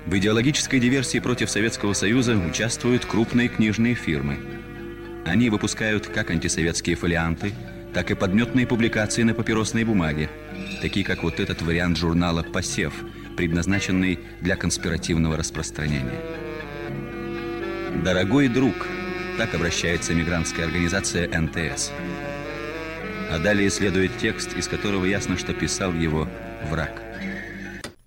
В 0.07 0.15
идеологической 0.17 0.81
диверсии 0.81 1.19
против 1.19 1.51
Советского 1.51 1.93
Союза 1.93 2.35
участвуют 2.37 3.05
крупные 3.05 3.49
книжные 3.49 3.95
фирмы. 3.95 4.39
Они 5.27 5.51
выпускают 5.51 6.07
как 6.07 6.31
антисоветские 6.31 6.97
фолианты, 6.97 7.53
так 7.99 8.13
и 8.13 8.15
подметные 8.15 8.65
публикации 8.65 9.25
на 9.25 9.35
папиросной 9.35 9.83
бумаге, 9.83 10.31
такие 10.81 11.05
как 11.05 11.25
вот 11.25 11.41
этот 11.41 11.63
вариант 11.63 11.97
журнала 11.97 12.45
«Посев», 12.45 12.95
предназначенный 13.37 14.21
для 14.41 14.55
конспиративного 14.55 15.37
распространения. 15.37 16.21
«Дорогой 18.05 18.47
друг», 18.47 18.87
так 19.37 19.53
обращается 19.53 20.15
мигрантская 20.15 20.67
организация 20.67 21.27
НТС. 21.29 21.91
А 23.33 23.41
далее 23.41 23.69
следует 23.69 24.17
текст, 24.19 24.57
из 24.57 24.69
которого 24.69 25.05
ясно, 25.05 25.37
что 25.37 25.53
писал 25.53 25.93
его 25.93 26.29
враг. 26.71 27.03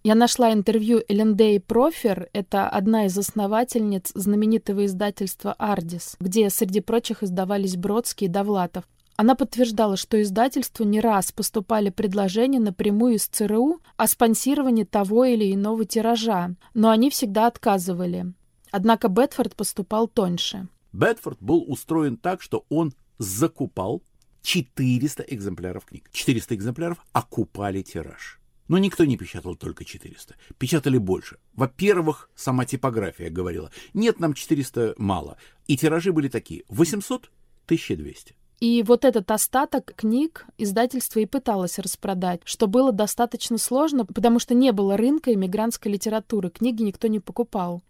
Я 0.05 0.15
нашла 0.15 0.53
интервью 0.53 1.01
Элендей 1.10 1.60
Профер, 1.60 2.29
это 2.31 2.69
одна 2.69 3.07
из 3.07 3.17
основательниц 3.17 4.13
знаменитого 4.15 4.86
издательства 4.86 5.51
«Ардис», 5.60 6.15
где, 6.21 6.50
среди 6.50 6.79
прочих, 6.79 7.24
издавались 7.24 7.75
Бродский 7.75 8.27
и 8.27 8.29
Довлатов. 8.29 8.86
Она 9.15 9.36
подтверждала, 9.36 9.98
что 9.98 10.22
издательству 10.22 10.86
не 10.86 11.00
раз 11.00 11.32
поступали 11.32 11.89
предложения 11.89 12.60
напрямую 12.60 13.15
из 13.15 13.27
ЦРУ 13.27 13.82
о 13.98 14.08
спонсировании 14.08 14.84
того 14.84 15.25
или 15.25 15.53
иного 15.53 15.86
тиража, 15.86 16.56
но 16.74 16.89
они 16.89 17.10
всегда 17.10 17.48
отказывали. 17.48 18.34
Однако 18.72 19.10
Бетфорд 19.10 19.56
поступал 19.56 20.08
тоньше. 20.08 20.68
Бетфорд 20.94 21.38
был 21.41 21.63
устроен 21.68 22.18
так, 22.18 22.41
что 22.41 22.65
он 22.70 22.94
закупал 23.18 24.01
400 24.41 25.24
экземпляров 25.24 25.86
книг. 25.86 26.10
400 26.12 26.56
экземпляров 26.56 26.98
окупали 27.13 27.82
тираж. 27.82 28.39
Но 28.68 28.77
никто 28.77 29.03
не 29.03 29.18
печатал 29.18 29.56
только 29.56 29.84
400. 29.84 30.36
Печатали 30.58 30.98
больше. 30.98 31.38
Во-первых, 31.53 32.30
сама 32.36 32.65
типография 32.65 33.30
говорила, 33.30 33.70
нет, 33.94 34.20
нам 34.20 34.34
400 34.34 34.96
мало. 34.98 35.38
И 35.68 35.75
тиражи 35.75 36.13
были 36.13 36.30
такие, 36.30 36.63
800, 36.70 37.30
1200. 37.65 38.36
И 38.62 38.84
вот 38.84 39.06
этот 39.06 39.32
остаток 39.32 39.91
книг 39.96 40.46
издательство 40.60 41.20
и 41.20 41.25
пыталось 41.25 41.80
распродать, 41.80 42.41
что 42.44 42.68
было 42.68 42.91
достаточно 42.91 43.58
сложно, 43.58 44.06
потому 44.06 44.38
что 44.38 44.53
не 44.53 44.72
было 44.72 44.98
рынка 44.98 45.34
иммигрантской 45.34 45.91
литературы, 45.91 46.51
книги 46.51 46.84
никто 46.84 47.08
не 47.08 47.20
покупал. 47.20 47.82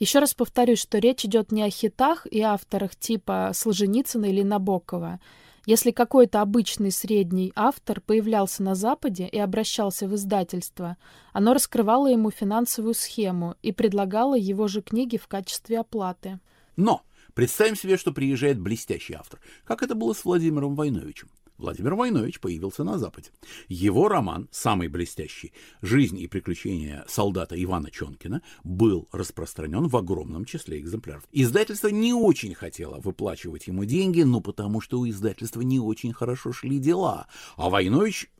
Еще 0.00 0.18
раз 0.18 0.34
повторюсь, 0.34 0.80
что 0.80 0.98
речь 0.98 1.24
идет 1.24 1.52
не 1.52 1.62
о 1.62 1.70
хитах 1.70 2.26
и 2.28 2.40
авторах 2.40 2.96
типа 2.96 3.52
Солженицына 3.54 4.24
или 4.24 4.42
Набокова. 4.42 5.20
Если 5.64 5.92
какой-то 5.92 6.40
обычный 6.40 6.90
средний 6.90 7.52
автор 7.54 8.00
появлялся 8.00 8.64
на 8.64 8.74
Западе 8.74 9.28
и 9.28 9.38
обращался 9.38 10.08
в 10.08 10.16
издательство, 10.16 10.96
оно 11.32 11.54
раскрывало 11.54 12.08
ему 12.08 12.32
финансовую 12.32 12.94
схему 12.94 13.54
и 13.62 13.70
предлагало 13.70 14.36
его 14.36 14.66
же 14.66 14.82
книги 14.82 15.18
в 15.18 15.28
качестве 15.28 15.78
оплаты. 15.78 16.40
Но 16.74 17.02
представим 17.34 17.76
себе, 17.76 17.96
что 17.96 18.12
приезжает 18.12 18.60
блестящий 18.60 19.14
автор, 19.14 19.40
как 19.64 19.82
это 19.82 19.94
было 19.94 20.12
с 20.12 20.24
Владимиром 20.24 20.74
Войновичем. 20.74 21.28
Владимир 21.60 21.94
Войнович 21.94 22.40
появился 22.40 22.84
на 22.84 22.98
Западе. 22.98 23.30
Его 23.68 24.08
роман, 24.08 24.48
самый 24.50 24.88
блестящий, 24.88 25.52
«Жизнь 25.82 26.18
и 26.18 26.26
приключения 26.26 27.04
солдата 27.06 27.62
Ивана 27.62 27.90
Чонкина», 27.90 28.42
был 28.64 29.08
распространен 29.12 29.86
в 29.86 29.96
огромном 29.96 30.46
числе 30.46 30.78
экземпляров. 30.78 31.24
Издательство 31.32 31.88
не 31.88 32.14
очень 32.14 32.54
хотело 32.54 32.98
выплачивать 32.98 33.66
ему 33.66 33.84
деньги, 33.84 34.22
ну 34.22 34.40
потому 34.40 34.80
что 34.80 35.00
у 35.00 35.08
издательства 35.08 35.60
не 35.60 35.78
очень 35.78 36.14
хорошо 36.14 36.52
шли 36.52 36.78
дела. 36.78 37.28
А 37.56 37.68
Войнович 37.68 38.30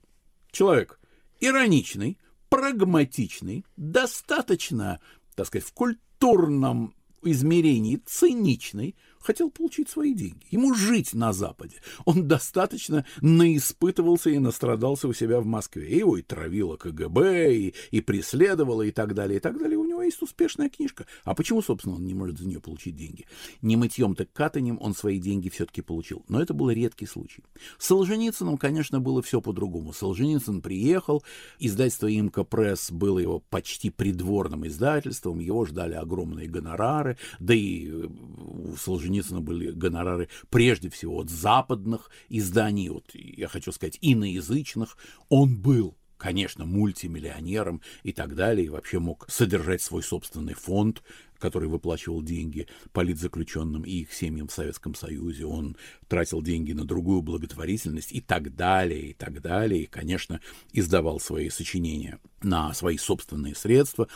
человек 0.51 0.99
ироничный, 1.41 2.19
прагматичный, 2.49 3.67
достаточно, 3.77 5.01
так 5.35 5.47
сказать, 5.47 5.67
в 5.69 5.73
культурном 5.75 6.95
измерении 7.23 8.01
циничный, 8.07 8.97
хотел 9.21 9.51
получить 9.51 9.89
свои 9.89 10.15
деньги. 10.15 10.47
Ему 10.51 10.75
жить 10.75 11.15
на 11.15 11.33
Западе. 11.33 11.77
Он 12.05 12.27
достаточно 12.27 13.05
наиспытывался 13.21 14.31
и 14.31 14.39
настрадался 14.39 15.09
у 15.09 15.13
себя 15.13 15.41
в 15.41 15.47
Москве. 15.47 15.99
Его 15.99 16.17
и 16.17 16.23
травило 16.23 16.77
КГБ, 16.77 17.55
и, 17.55 17.75
и 17.91 18.01
преследовало, 18.01 18.83
и 18.83 18.91
так 18.91 19.15
далее, 19.15 19.37
и 19.37 19.41
так 19.41 19.59
далее. 19.59 19.79
У 19.79 19.85
него 19.85 20.03
есть 20.03 20.23
успешная 20.23 20.71
книжка. 20.71 21.07
А 21.25 21.35
почему, 21.35 21.63
собственно, 21.63 21.97
он 21.97 22.07
не 22.07 22.15
может 22.15 22.39
за 22.39 22.47
нее 22.47 22.61
получить 22.61 22.97
деньги? 22.97 23.27
Не 23.63 23.77
мытьем, 23.77 24.15
так 24.15 24.33
катанием 24.33 24.79
он 24.81 24.95
свои 24.95 25.19
деньги 25.19 25.49
все-таки 25.49 25.83
получил. 25.83 26.25
Но 26.29 26.41
это 26.41 26.55
был 26.55 26.71
редкий 26.71 27.07
случай. 27.07 27.45
С 27.79 27.87
Солженицыным, 27.87 28.57
конечно, 28.57 29.01
было 29.01 29.23
все 29.23 29.41
по-другому. 29.41 29.93
Солженицын 29.93 30.63
приехал, 30.63 31.23
издательство 31.59 32.07
«Имка 32.07 32.45
Пресс» 32.45 32.91
было 32.91 33.19
его 33.19 33.41
почти 33.51 33.91
придворным 33.91 34.67
издательством, 34.67 35.41
его 35.41 35.67
ждали 35.67 35.95
огромные 35.95 36.49
гонорары, 36.49 37.19
да 37.39 37.55
и 37.55 37.89
э, 37.89 38.07
у 38.07 38.77
Солженицына 38.77 39.10
Солженицына 39.11 39.41
были 39.41 39.73
гонорары 39.73 40.29
прежде 40.51 40.89
всего 40.89 41.19
от 41.19 41.31
западных 41.31 42.11
изданий, 42.29 42.91
от, 42.91 43.11
я 43.15 43.49
хочу 43.49 43.73
сказать, 43.73 43.99
иноязычных. 44.01 44.97
Он 45.29 45.57
был 45.57 45.97
конечно, 46.17 46.67
мультимиллионером 46.67 47.81
и 48.03 48.13
так 48.13 48.35
далее, 48.35 48.67
и 48.67 48.69
вообще 48.69 48.99
мог 48.99 49.25
содержать 49.31 49.81
свой 49.81 50.03
собственный 50.03 50.53
фонд, 50.53 51.03
который 51.39 51.71
выплачивал 51.71 52.21
деньги 52.21 52.67
политзаключенным 52.93 53.85
и 53.85 54.03
их 54.03 54.13
семьям 54.13 54.49
в 54.49 54.53
Советском 54.53 54.95
Союзе. 54.95 55.47
Он 55.47 55.79
тратил 56.09 56.43
деньги 56.43 56.73
на 56.73 56.85
другую 56.85 57.23
благотворительность 57.23 58.13
и 58.13 58.21
так 58.21 58.55
далее, 58.55 59.13
и 59.13 59.15
так 59.15 59.41
далее. 59.41 59.85
И, 59.85 59.87
конечно, 59.87 60.43
издавал 60.75 61.21
свои 61.21 61.49
сочинения 61.49 62.19
на 62.43 62.75
свои 62.75 62.99
собственные 62.99 63.55
средства. 63.55 64.07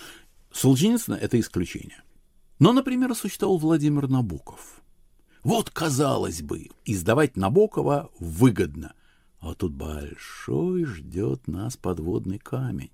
Солженицына— 0.53 1.15
это 1.23 1.41
исключение. 1.41 2.03
Но, 2.59 2.73
например, 2.73 3.15
существовал 3.15 3.59
Владимир 3.59 4.09
Набоков. 4.09 4.84
Вот, 5.45 5.69
казалось 5.69 6.41
бы, 6.41 6.71
издавать 6.87 7.37
Набокова 7.37 8.11
выгодно. 8.19 8.95
А 9.41 9.55
тут 9.55 9.75
большой 9.75 10.87
ждет 10.87 11.47
нас 11.47 11.77
подводный 11.77 12.39
камень. 12.39 12.91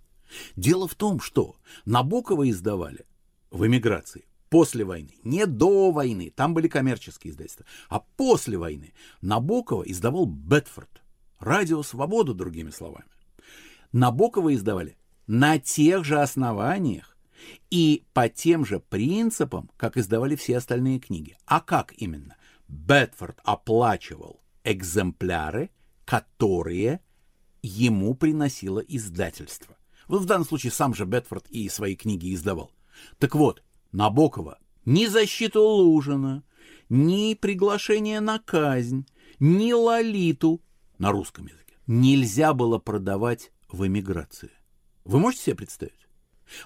Дело 0.57 0.89
в 0.89 0.97
том, 0.97 1.21
что 1.21 1.57
Набокова 1.85 2.51
издавали 2.51 3.07
в 3.53 3.65
эмиграции 3.65 4.25
после 4.49 4.85
войны, 4.85 5.15
не 5.23 5.47
до 5.47 5.93
войны, 5.93 6.33
там 6.35 6.55
были 6.55 6.67
коммерческие 6.67 7.33
издательства, 7.33 7.67
а 7.89 8.01
после 8.01 8.59
войны 8.59 8.93
Набокова 9.23 9.85
издавал 9.85 10.27
Бетфорд, 10.27 11.03
радио 11.39 11.85
«Свободу», 11.85 12.35
другими 12.35 12.71
словами. 12.71 13.07
Набокова 13.93 14.53
издавали 14.53 14.97
на 15.29 15.61
тех 15.61 16.05
же 16.05 16.21
основаниях 16.21 17.17
и 17.71 18.05
по 18.13 18.29
тем 18.29 18.65
же 18.65 18.81
принципам, 18.81 19.71
как 19.77 19.97
издавали 19.97 20.35
все 20.35 20.57
остальные 20.57 20.99
книги. 20.99 21.37
А 21.47 21.61
как 21.61 21.93
именно? 21.97 22.37
Бетфорд 22.71 23.41
оплачивал 23.45 24.41
экземпляры, 24.65 25.71
которые 26.05 27.01
ему 27.63 28.15
приносило 28.15 28.81
издательство. 28.81 29.77
Вот 30.09 30.23
в 30.23 30.25
данном 30.25 30.47
случае 30.47 30.73
сам 30.73 30.95
же 30.95 31.05
Бетфорд 31.05 31.47
и 31.49 31.69
свои 31.69 31.97
книги 31.97 32.35
издавал. 32.35 32.73
Так 33.19 33.35
вот, 33.35 33.63
Набокова 33.93 34.59
ни 34.85 35.07
защиту 35.07 35.63
Лужина, 35.63 36.45
ни 36.89 37.35
приглашение 37.35 38.21
на 38.21 38.39
казнь, 38.39 39.07
ни 39.39 39.73
Лолиту 39.73 40.61
на 40.99 41.11
русском 41.13 41.47
языке 41.47 41.61
нельзя 41.91 42.55
было 42.55 42.79
продавать 42.79 43.51
в 43.69 43.85
эмиграции. 43.85 44.53
Вы 45.05 45.19
можете 45.19 45.45
себе 45.45 45.57
представить? 45.57 46.07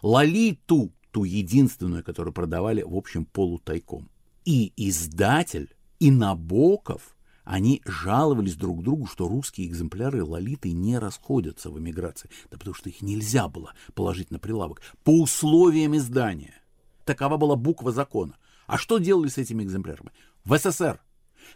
Лолиту, 0.02 0.92
ту 1.12 1.24
единственную, 1.24 2.04
которую 2.04 2.34
продавали, 2.34 2.82
в 2.82 2.94
общем, 2.94 3.24
полутайком. 3.24 4.10
И 4.44 4.72
издатель 4.76 5.74
и 6.04 6.10
Набоков, 6.10 7.16
они 7.44 7.80
жаловались 7.86 8.56
друг 8.56 8.82
другу, 8.82 9.06
что 9.06 9.26
русские 9.26 9.68
экземпляры 9.68 10.22
Лолиты 10.22 10.70
не 10.72 10.98
расходятся 10.98 11.70
в 11.70 11.78
эмиграции, 11.78 12.28
да 12.50 12.58
потому 12.58 12.74
что 12.74 12.90
их 12.90 13.00
нельзя 13.00 13.48
было 13.48 13.72
положить 13.94 14.30
на 14.30 14.38
прилавок 14.38 14.82
по 15.02 15.18
условиям 15.18 15.96
издания. 15.96 16.60
Такова 17.06 17.38
была 17.38 17.56
буква 17.56 17.90
закона. 17.90 18.36
А 18.66 18.76
что 18.76 18.98
делали 18.98 19.28
с 19.28 19.38
этими 19.38 19.62
экземплярами? 19.62 20.10
В 20.44 20.58
СССР. 20.58 21.00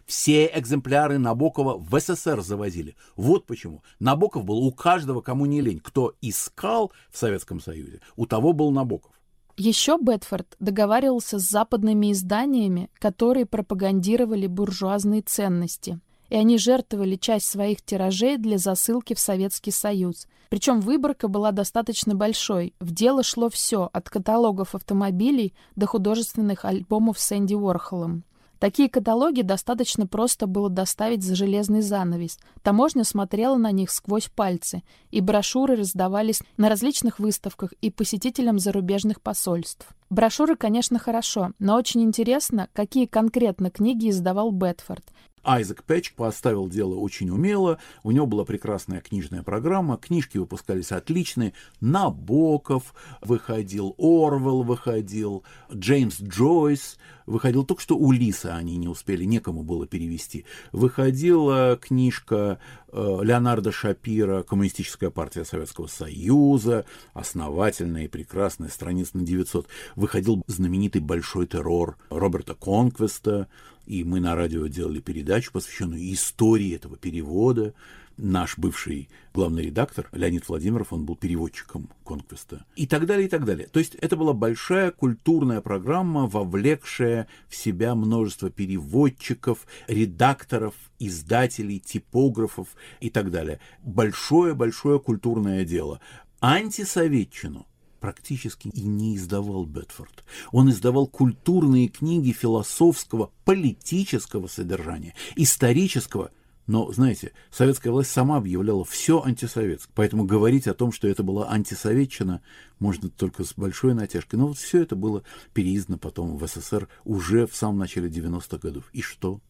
Все 0.07 0.47
экземпляры 0.51 1.19
Набокова 1.19 1.77
в 1.77 1.99
СССР 1.99 2.41
завозили. 2.41 2.95
Вот 3.15 3.45
почему. 3.45 3.83
Набоков 3.99 4.45
был 4.45 4.57
у 4.63 4.71
каждого, 4.71 5.21
кому 5.21 5.45
не 5.45 5.61
лень. 5.61 5.79
Кто 5.79 6.15
искал 6.21 6.91
в 7.11 7.19
Советском 7.19 7.59
Союзе, 7.59 8.01
у 8.15 8.25
того 8.25 8.53
был 8.53 8.71
Набоков. 8.71 9.18
Еще 9.59 9.97
Бетфорд 9.99 10.55
договаривался 10.61 11.37
с 11.37 11.41
западными 11.41 12.13
изданиями, 12.13 12.89
которые 12.97 13.45
пропагандировали 13.45 14.47
буржуазные 14.47 15.21
ценности, 15.21 15.99
и 16.29 16.37
они 16.37 16.57
жертвовали 16.57 17.17
часть 17.17 17.47
своих 17.47 17.81
тиражей 17.81 18.37
для 18.37 18.57
засылки 18.57 19.13
в 19.15 19.19
Советский 19.19 19.71
Союз. 19.71 20.27
Причем 20.47 20.79
выборка 20.79 21.27
была 21.27 21.51
достаточно 21.51 22.15
большой. 22.15 22.73
В 22.79 22.91
дело 22.91 23.21
шло 23.21 23.49
все, 23.49 23.89
от 23.91 24.09
каталогов 24.09 24.75
автомобилей 24.75 25.53
до 25.75 25.87
художественных 25.87 26.63
альбомов 26.63 27.19
с 27.19 27.29
Энди 27.33 27.53
Уорхолом. 27.55 28.23
Такие 28.59 28.89
каталоги 28.89 29.41
достаточно 29.41 30.05
просто 30.05 30.45
было 30.45 30.69
доставить 30.69 31.23
за 31.23 31.35
железный 31.35 31.81
занавес. 31.81 32.37
Таможня 32.61 33.05
смотрела 33.05 33.55
на 33.55 33.71
них 33.71 33.89
сквозь 33.89 34.27
пальцы, 34.27 34.83
и 35.11 35.21
брошюры 35.21 35.77
раздавались 35.77 36.41
на 36.57 36.67
различных 36.67 37.19
выставках 37.19 37.71
и 37.81 37.89
посетителям 37.89 38.59
зарубежных 38.59 39.21
посольств. 39.21 39.87
Брошюры, 40.09 40.57
конечно, 40.57 40.99
хорошо, 40.99 41.53
но 41.59 41.77
очень 41.77 42.03
интересно, 42.03 42.67
какие 42.73 43.05
конкретно 43.05 43.71
книги 43.71 44.09
издавал 44.09 44.51
Бетфорд. 44.51 45.05
Айзек 45.43 45.83
Пэтч 45.83 46.13
поставил 46.13 46.67
дело 46.67 46.95
очень 46.95 47.29
умело, 47.29 47.79
у 48.03 48.11
него 48.11 48.25
была 48.25 48.43
прекрасная 48.43 49.01
книжная 49.01 49.41
программа, 49.41 49.97
книжки 49.97 50.37
выпускались 50.37 50.91
отличные, 50.91 51.53
Набоков 51.79 52.93
выходил, 53.21 53.95
Орвел 53.97 54.63
выходил, 54.63 55.43
Джеймс 55.73 56.21
Джойс 56.21 56.97
выходил, 57.29 57.63
только 57.63 57.81
что 57.81 57.95
Улиса 57.95 58.55
они 58.55 58.75
не 58.77 58.87
успели, 58.87 59.23
некому 59.23 59.63
было 59.63 59.87
перевести. 59.87 60.45
Выходила 60.71 61.77
книжка 61.81 62.59
э, 62.91 63.19
Леонардо 63.21 63.71
Шапира 63.71 64.43
«Коммунистическая 64.43 65.09
партия 65.09 65.45
Советского 65.45 65.87
Союза», 65.87 66.85
основательная 67.13 68.05
и 68.05 68.07
прекрасная, 68.07 68.69
страниц 68.69 69.13
на 69.13 69.23
900. 69.23 69.67
Выходил 69.95 70.43
знаменитый 70.47 71.01
«Большой 71.01 71.47
террор» 71.47 71.97
Роберта 72.09 72.55
Конквеста, 72.55 73.47
и 73.85 74.03
мы 74.03 74.19
на 74.19 74.35
радио 74.35 74.67
делали 74.67 74.99
передачу, 74.99 75.51
посвященную 75.51 76.13
истории 76.13 76.75
этого 76.75 76.97
перевода. 76.97 77.73
Наш 78.21 78.57
бывший 78.57 79.07
главный 79.33 79.63
редактор 79.67 80.09
Леонид 80.11 80.49
Владимиров, 80.49 80.91
он 80.91 81.05
был 81.05 81.15
переводчиком 81.15 81.89
Конквеста. 82.05 82.65
И 82.75 82.85
так 82.85 83.05
далее, 83.05 83.27
и 83.27 83.29
так 83.29 83.45
далее. 83.45 83.67
То 83.67 83.79
есть 83.79 83.95
это 83.95 84.17
была 84.17 84.33
большая 84.33 84.91
культурная 84.91 85.61
программа, 85.61 86.27
вовлекшая 86.27 87.29
в 87.47 87.55
себя 87.55 87.95
множество 87.95 88.49
переводчиков, 88.49 89.65
редакторов, 89.87 90.73
издателей, 90.99 91.79
типографов 91.79 92.67
и 92.99 93.09
так 93.09 93.31
далее. 93.31 93.61
Большое-большое 93.83 94.99
культурное 94.99 95.63
дело. 95.63 96.01
Антисоветчину 96.41 97.67
практически 98.01 98.67
и 98.67 98.81
не 98.81 99.15
издавал 99.15 99.65
Бетфорд. 99.65 100.25
Он 100.51 100.69
издавал 100.69 101.07
культурные 101.07 101.87
книги 101.87 102.33
философского, 102.33 103.31
политического 103.45 104.47
содержания, 104.47 105.15
исторического, 105.37 106.31
но, 106.69 106.91
знаете, 106.91 107.31
советская 107.49 107.91
власть 107.91 108.11
сама 108.11 108.37
объявляла 108.37 108.85
все 108.85 109.23
антисоветское. 109.23 109.91
Поэтому 109.95 110.25
говорить 110.25 110.67
о 110.67 110.75
том, 110.75 110.91
что 110.91 111.07
это 111.07 111.23
была 111.23 111.49
антисоветчина, 111.51 112.43
можно 112.77 113.09
только 113.09 113.43
с 113.43 113.55
большой 113.55 113.95
натяжкой. 113.95 114.37
Но 114.37 114.49
вот 114.49 114.59
все 114.59 114.83
это 114.83 114.95
было 114.95 115.23
переиздано 115.55 115.97
потом 115.97 116.37
в 116.37 116.47
СССР 116.47 116.87
уже 117.05 117.47
в 117.47 117.55
самом 117.55 117.79
начале 117.79 118.07
90-х 118.07 118.59
годов. 118.59 118.83
И 118.93 119.01
что? 119.01 119.41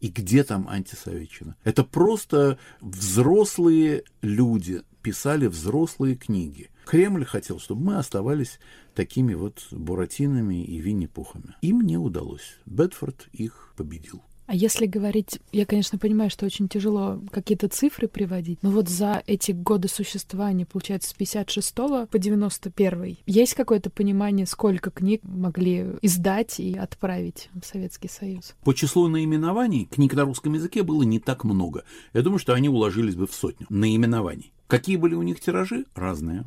И 0.00 0.08
где 0.08 0.42
там 0.42 0.68
антисоветчина? 0.68 1.54
Это 1.62 1.84
просто 1.84 2.58
взрослые 2.80 4.02
люди 4.20 4.82
писали 5.00 5.46
взрослые 5.46 6.16
книги. 6.16 6.70
Кремль 6.86 7.24
хотел, 7.24 7.60
чтобы 7.60 7.84
мы 7.84 7.98
оставались 7.98 8.58
такими 8.96 9.34
вот 9.34 9.64
буратинами 9.70 10.64
и 10.64 10.80
винни-пухами. 10.80 11.54
Им 11.62 11.82
не 11.82 11.98
удалось. 11.98 12.56
Бетфорд 12.66 13.28
их 13.32 13.72
победил. 13.76 14.24
А 14.46 14.54
если 14.54 14.84
говорить, 14.86 15.40
я, 15.52 15.64
конечно, 15.64 15.98
понимаю, 15.98 16.28
что 16.28 16.44
очень 16.44 16.68
тяжело 16.68 17.20
какие-то 17.30 17.68
цифры 17.68 18.08
приводить, 18.08 18.62
но 18.62 18.70
вот 18.70 18.88
за 18.90 19.22
эти 19.26 19.52
годы 19.52 19.88
существования, 19.88 20.66
получается, 20.66 21.10
с 21.10 21.14
56 21.14 21.74
по 21.74 22.18
91 22.18 23.18
есть 23.24 23.54
какое-то 23.54 23.88
понимание, 23.88 24.46
сколько 24.46 24.90
книг 24.90 25.22
могли 25.24 25.96
издать 26.02 26.60
и 26.60 26.74
отправить 26.76 27.48
в 27.54 27.64
Советский 27.64 28.08
Союз? 28.08 28.54
По 28.64 28.74
числу 28.74 29.08
наименований 29.08 29.86
книг 29.86 30.14
на 30.14 30.24
русском 30.24 30.52
языке 30.52 30.82
было 30.82 31.02
не 31.02 31.20
так 31.20 31.44
много. 31.44 31.84
Я 32.12 32.22
думаю, 32.22 32.38
что 32.38 32.52
они 32.52 32.68
уложились 32.68 33.14
бы 33.14 33.26
в 33.26 33.34
сотню 33.34 33.66
наименований. 33.70 34.52
Какие 34.66 34.96
были 34.96 35.14
у 35.14 35.22
них 35.22 35.40
тиражи? 35.40 35.86
Разные. 35.94 36.44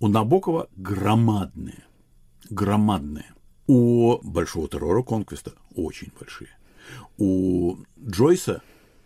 У 0.00 0.08
Набокова 0.08 0.68
громадные. 0.76 1.84
Громадные. 2.50 3.32
У 3.68 4.18
Большого 4.22 4.68
террора 4.68 5.02
Конквиста 5.02 5.52
очень 5.74 6.12
большие. 6.18 6.50
У 7.18 7.76
Джойса 7.98 8.62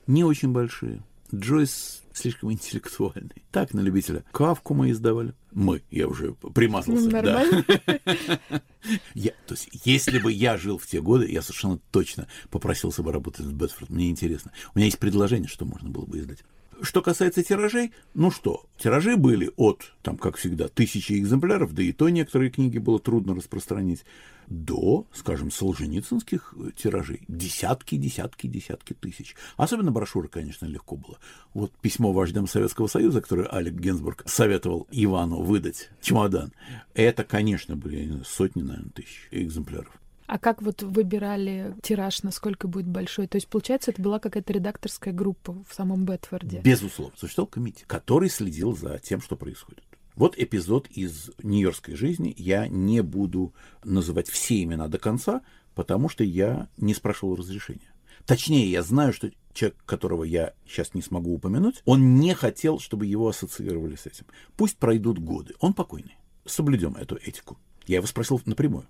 не 0.07 0.25
очень 0.25 0.53
большие. 0.53 1.03
Джойс 1.35 2.03
слишком 2.13 2.53
интеллектуальный. 2.53 3.45
Так, 3.51 3.73
на 3.75 3.81
любителя. 3.81 4.25
Кавку 4.33 4.75
мы 4.75 4.91
издавали. 4.91 5.35
Мы, 5.53 5.83
я 5.91 6.09
уже 6.09 6.33
примазался. 6.33 7.05
Ну, 7.05 7.11
нормально. 7.11 7.65
Да. 7.67 8.63
Я, 9.15 9.33
то 9.47 9.55
есть, 9.55 9.69
если 9.85 10.19
бы 10.19 10.33
я 10.33 10.57
жил 10.57 10.79
в 10.79 10.87
те 10.87 11.03
годы, 11.03 11.31
я 11.31 11.43
совершенно 11.43 11.79
точно 11.91 12.29
попросился 12.51 13.03
бы 13.03 13.13
работать 13.13 13.45
с 13.45 13.51
Бетфорд. 13.53 13.91
Мне 13.91 14.09
интересно. 14.09 14.53
У 14.75 14.79
меня 14.79 14.87
есть 14.87 14.99
предложение, 14.99 15.49
что 15.49 15.67
можно 15.67 15.91
было 15.91 16.07
бы 16.07 16.19
издать. 16.19 16.39
Что 16.81 17.03
касается 17.03 17.43
тиражей, 17.43 17.93
ну 18.15 18.31
что, 18.31 18.65
тиражи 18.79 19.17
были 19.17 19.51
от, 19.57 19.93
там, 20.03 20.17
как 20.17 20.37
всегда, 20.37 20.69
тысячи 20.69 21.13
экземпляров, 21.13 21.75
да 21.75 21.83
и 21.83 21.93
то 21.93 22.09
некоторые 22.09 22.51
книги 22.51 22.79
было 22.79 22.99
трудно 22.99 23.35
распространить, 23.35 24.05
до, 24.51 25.07
скажем, 25.15 25.51
солженицынских 25.51 26.55
тиражей. 26.77 27.23
Десятки, 27.29 27.95
десятки, 27.97 28.49
десятки 28.49 28.93
тысяч. 28.93 29.37
Особенно 29.57 29.93
брошюры, 29.93 30.29
конечно, 30.29 30.67
легко 30.67 30.97
было. 30.97 31.19
Вот 31.55 31.73
письмо 31.81 32.13
вождям 32.13 32.47
Советского 32.47 32.89
Союза, 32.89 33.23
которое 33.23 33.47
Алек 33.47 33.75
Генсбург 33.75 34.25
советовал 34.27 34.87
Ивану 34.91 35.43
выдать, 35.43 35.91
чемодан, 36.03 36.53
это, 36.95 37.25
конечно, 37.25 37.77
были 37.77 38.23
сотни, 38.25 38.63
наверное, 38.63 38.91
тысяч 38.91 39.29
экземпляров. 39.31 39.93
А 40.27 40.39
как 40.39 40.63
вот 40.63 40.83
выбирали 40.83 41.75
тираж, 41.83 42.23
насколько 42.23 42.69
будет 42.69 42.87
большой? 42.87 43.27
То 43.27 43.37
есть, 43.37 43.49
получается, 43.49 43.91
это 43.91 44.01
была 44.01 44.21
какая-то 44.21 44.53
редакторская 44.53 45.13
группа 45.13 45.55
в 45.69 45.75
самом 45.75 46.05
Бетфорде? 46.05 46.61
Безусловно. 46.61 47.17
Существовал 47.17 47.49
комитет, 47.49 47.85
который 47.89 48.31
следил 48.31 48.77
за 48.77 49.01
тем, 49.01 49.21
что 49.21 49.35
происходит. 49.35 49.83
Вот 50.17 50.39
эпизод 50.39 50.89
из 50.89 51.31
нью-йоркской 51.43 51.95
жизни. 51.95 52.35
Я 52.37 52.69
не 52.69 53.03
буду 53.03 53.55
называть 53.85 54.29
все 54.29 54.63
имена 54.63 54.89
до 54.89 54.99
конца, 54.99 55.43
потому 55.75 56.09
что 56.09 56.25
я 56.25 56.69
не 56.77 56.95
спрашивал 56.95 57.37
разрешения. 57.37 57.93
Точнее, 58.27 58.71
я 58.71 58.83
знаю, 58.83 59.13
что 59.13 59.31
человек, 59.53 59.79
которого 59.87 60.25
я 60.25 60.55
сейчас 60.67 60.95
не 60.95 61.03
смогу 61.03 61.35
упомянуть, 61.35 61.83
он 61.85 62.17
не 62.17 62.35
хотел, 62.35 62.79
чтобы 62.79 63.07
его 63.07 63.29
ассоциировали 63.29 63.97
с 63.97 64.07
этим. 64.07 64.27
Пусть 64.57 64.77
пройдут 64.77 65.19
годы. 65.19 65.55
Он 65.61 65.73
покойный. 65.73 66.17
Соблюдем 66.45 66.97
эту 66.97 67.17
этику. 67.17 67.59
Я 67.87 67.97
его 67.97 68.07
спросил 68.07 68.41
напрямую. 68.45 68.87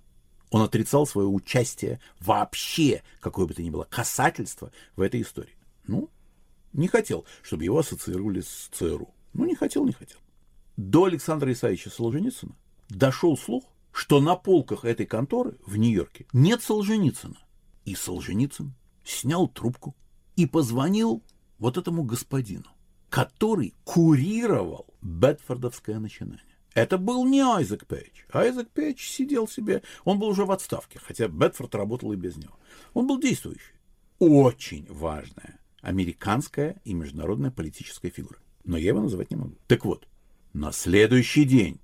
Он 0.49 0.61
отрицал 0.61 1.07
свое 1.07 1.27
участие 1.27 2.01
вообще, 2.19 3.03
какое 3.21 3.45
бы 3.45 3.53
то 3.53 3.63
ни 3.63 3.69
было, 3.69 3.85
касательство 3.89 4.71
в 4.95 5.01
этой 5.01 5.21
истории. 5.21 5.55
Ну, 5.87 6.09
не 6.73 6.87
хотел, 6.87 7.25
чтобы 7.41 7.63
его 7.63 7.79
ассоциировали 7.79 8.41
с 8.41 8.69
ЦРУ. 8.73 9.13
Ну, 9.33 9.45
не 9.45 9.55
хотел, 9.55 9.85
не 9.85 9.93
хотел. 9.93 10.17
До 10.77 11.05
Александра 11.05 11.51
Исаевича 11.51 11.89
Солженицына 11.89 12.55
дошел 12.89 13.37
слух, 13.37 13.65
что 13.91 14.21
на 14.21 14.35
полках 14.35 14.85
этой 14.85 15.05
конторы 15.05 15.57
в 15.65 15.77
Нью-Йорке 15.77 16.25
нет 16.33 16.61
Солженицына. 16.61 17.37
И 17.85 17.95
Солженицын 17.95 18.73
снял 19.03 19.47
трубку 19.47 19.95
и 20.35 20.45
позвонил 20.45 21.23
вот 21.59 21.77
этому 21.77 22.03
господину, 22.03 22.69
который 23.09 23.73
курировал 23.83 24.87
Бетфордовское 25.01 25.99
начинание. 25.99 26.45
Это 26.73 26.97
был 26.97 27.25
не 27.25 27.41
Айзек 27.41 27.85
Пейдж. 27.85 28.23
Айзек 28.31 28.69
Пейдж 28.69 29.01
сидел 29.01 29.47
себе, 29.47 29.83
он 30.05 30.19
был 30.19 30.29
уже 30.29 30.45
в 30.45 30.51
отставке, 30.51 30.99
хотя 30.99 31.27
Бетфорд 31.27 31.75
работал 31.75 32.13
и 32.13 32.15
без 32.15 32.37
него. 32.37 32.57
Он 32.93 33.07
был 33.07 33.19
действующий. 33.19 33.75
Очень 34.19 34.85
важная 34.89 35.59
американская 35.81 36.79
и 36.85 36.93
международная 36.93 37.51
политическая 37.51 38.09
фигура. 38.09 38.39
Но 38.63 38.77
я 38.77 38.89
его 38.89 39.01
называть 39.01 39.31
не 39.31 39.35
могу. 39.37 39.55
Так 39.67 39.83
вот, 39.83 40.07
на 40.53 40.71
следующий 40.71 41.45
день 41.45 41.79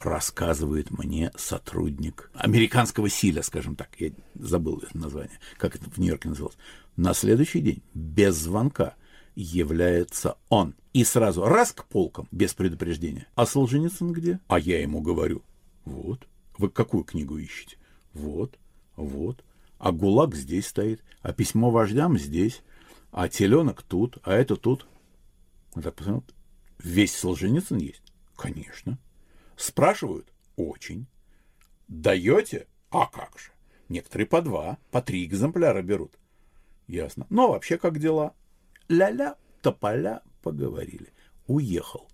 рассказывает 0.00 0.90
мне 0.90 1.30
сотрудник 1.36 2.30
американского 2.34 3.08
силя, 3.08 3.42
скажем 3.42 3.76
так, 3.76 3.88
я 3.98 4.10
забыл 4.34 4.82
название, 4.94 5.38
как 5.58 5.76
это 5.76 5.88
в 5.88 5.98
Нью-Йорке 5.98 6.28
называлось. 6.28 6.56
На 6.96 7.14
следующий 7.14 7.60
день, 7.60 7.82
без 7.94 8.36
звонка, 8.36 8.94
является 9.34 10.36
он. 10.48 10.74
И 10.92 11.04
сразу 11.04 11.44
раз 11.44 11.72
к 11.72 11.84
полкам, 11.84 12.28
без 12.30 12.52
предупреждения. 12.52 13.26
А 13.34 13.46
Солженицын 13.46 14.12
где? 14.12 14.40
А 14.48 14.58
я 14.58 14.82
ему 14.82 15.00
говорю, 15.00 15.42
вот, 15.84 16.26
вы 16.58 16.68
какую 16.68 17.04
книгу 17.04 17.38
ищете? 17.38 17.76
Вот, 18.12 18.58
вот. 18.96 19.42
А 19.78 19.90
ГУЛАГ 19.90 20.34
здесь 20.34 20.66
стоит, 20.66 21.02
а 21.22 21.32
письмо 21.32 21.70
вождям 21.70 22.18
здесь, 22.18 22.62
а 23.10 23.28
теленок 23.28 23.82
тут, 23.82 24.18
а 24.22 24.34
это 24.34 24.56
тут. 24.56 24.86
Он 25.74 25.82
так 25.82 25.94
посмотрел, 25.94 26.24
весь 26.82 27.14
Солженицын 27.14 27.78
есть? 27.78 28.12
Конечно. 28.36 28.98
Спрашивают? 29.56 30.32
Очень. 30.56 31.06
Даете? 31.88 32.66
А 32.90 33.06
как 33.06 33.38
же? 33.38 33.52
Некоторые 33.88 34.26
по 34.26 34.42
два, 34.42 34.78
по 34.90 35.02
три 35.02 35.24
экземпляра 35.24 35.82
берут. 35.82 36.18
Ясно. 36.86 37.26
Но 37.30 37.50
вообще 37.50 37.78
как 37.78 37.98
дела? 37.98 38.34
ля-ля, 38.88 39.36
тополя, 39.62 40.22
поговорили. 40.42 41.12
Уехал. 41.46 42.08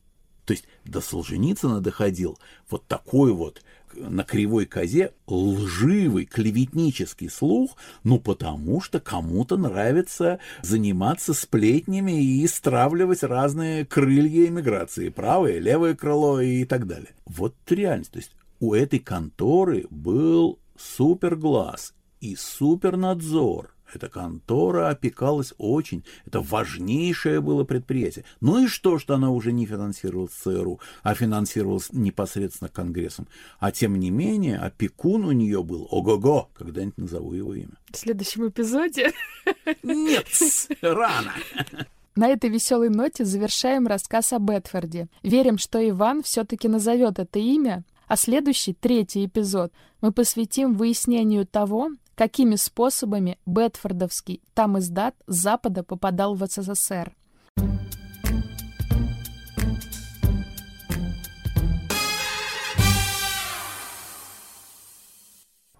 То 0.49 0.53
есть 0.53 0.65
до 0.87 1.03
Солженицына 1.03 1.83
доходил 1.83 2.39
вот 2.71 2.87
такой 2.87 3.35
вот 3.35 3.61
на 3.95 4.25
кривой 4.25 4.65
козе 4.65 5.13
лживый 5.27 6.25
клеветнический 6.25 7.29
слух, 7.29 7.77
ну 8.03 8.19
потому 8.19 8.81
что 8.81 8.99
кому-то 8.99 9.59
нравится 9.59 10.39
заниматься 10.63 11.35
сплетнями 11.35 12.25
и 12.25 12.49
стравливать 12.49 13.25
разные 13.25 13.85
крылья 13.85 14.47
эмиграции, 14.47 15.11
правое, 15.11 15.59
левое 15.59 15.95
крыло 15.95 16.41
и 16.41 16.65
так 16.65 16.87
далее. 16.87 17.15
Вот 17.27 17.55
реальность. 17.69 18.13
То 18.13 18.19
есть 18.21 18.35
у 18.59 18.73
этой 18.73 19.01
конторы 19.01 19.87
был 19.91 20.59
суперглаз 20.79 21.93
и 22.23 22.37
супернадзор– 22.37 23.75
эта 23.95 24.09
контора 24.09 24.89
опекалась 24.89 25.55
очень. 25.59 26.05
Это 26.27 26.41
важнейшее 26.41 27.41
было 27.41 27.65
предприятие. 27.65 28.25
Ну 28.41 28.65
и 28.65 28.67
что, 28.67 28.99
что 28.99 29.15
она 29.15 29.31
уже 29.31 29.53
не 29.53 29.67
финансировалась 29.67 30.33
ЦРУ, 30.33 30.81
а 31.03 31.15
финансировалась 31.15 31.93
непосредственно 31.93 32.69
Конгрессом. 32.69 33.29
А 33.59 33.73
тем 33.73 33.99
не 33.99 34.11
менее, 34.11 34.59
опекун 34.59 35.25
у 35.25 35.33
нее 35.33 35.63
был 35.63 35.87
ого-го. 35.91 36.51
Когда-нибудь 36.55 36.99
назову 36.99 37.33
его 37.33 37.55
имя. 37.55 37.75
В 37.91 37.97
следующем 37.97 38.49
эпизоде? 38.49 39.13
Нет, 39.83 40.27
рано. 40.83 41.33
На 42.19 42.29
этой 42.29 42.51
веселой 42.51 42.89
ноте 42.89 43.25
завершаем 43.25 43.87
рассказ 43.87 44.33
о 44.33 44.41
Бетфорде. 44.41 45.07
Верим, 45.23 45.57
что 45.57 45.79
Иван 45.89 46.25
все-таки 46.25 46.67
назовет 46.67 47.21
это 47.21 47.39
имя, 47.39 47.85
а 48.09 48.17
следующий, 48.17 48.73
третий 48.73 49.27
эпизод, 49.27 49.73
мы 50.01 50.11
посвятим 50.11 50.75
выяснению 50.75 51.47
того, 51.47 51.91
какими 52.19 52.57
способами 52.57 53.39
Бетфордовский 53.47 54.43
там 54.53 54.77
издат 54.81 55.15
с 55.29 55.37
Запада 55.37 55.85
попадал 55.85 56.35
в 56.35 56.45
СССР. 56.45 57.15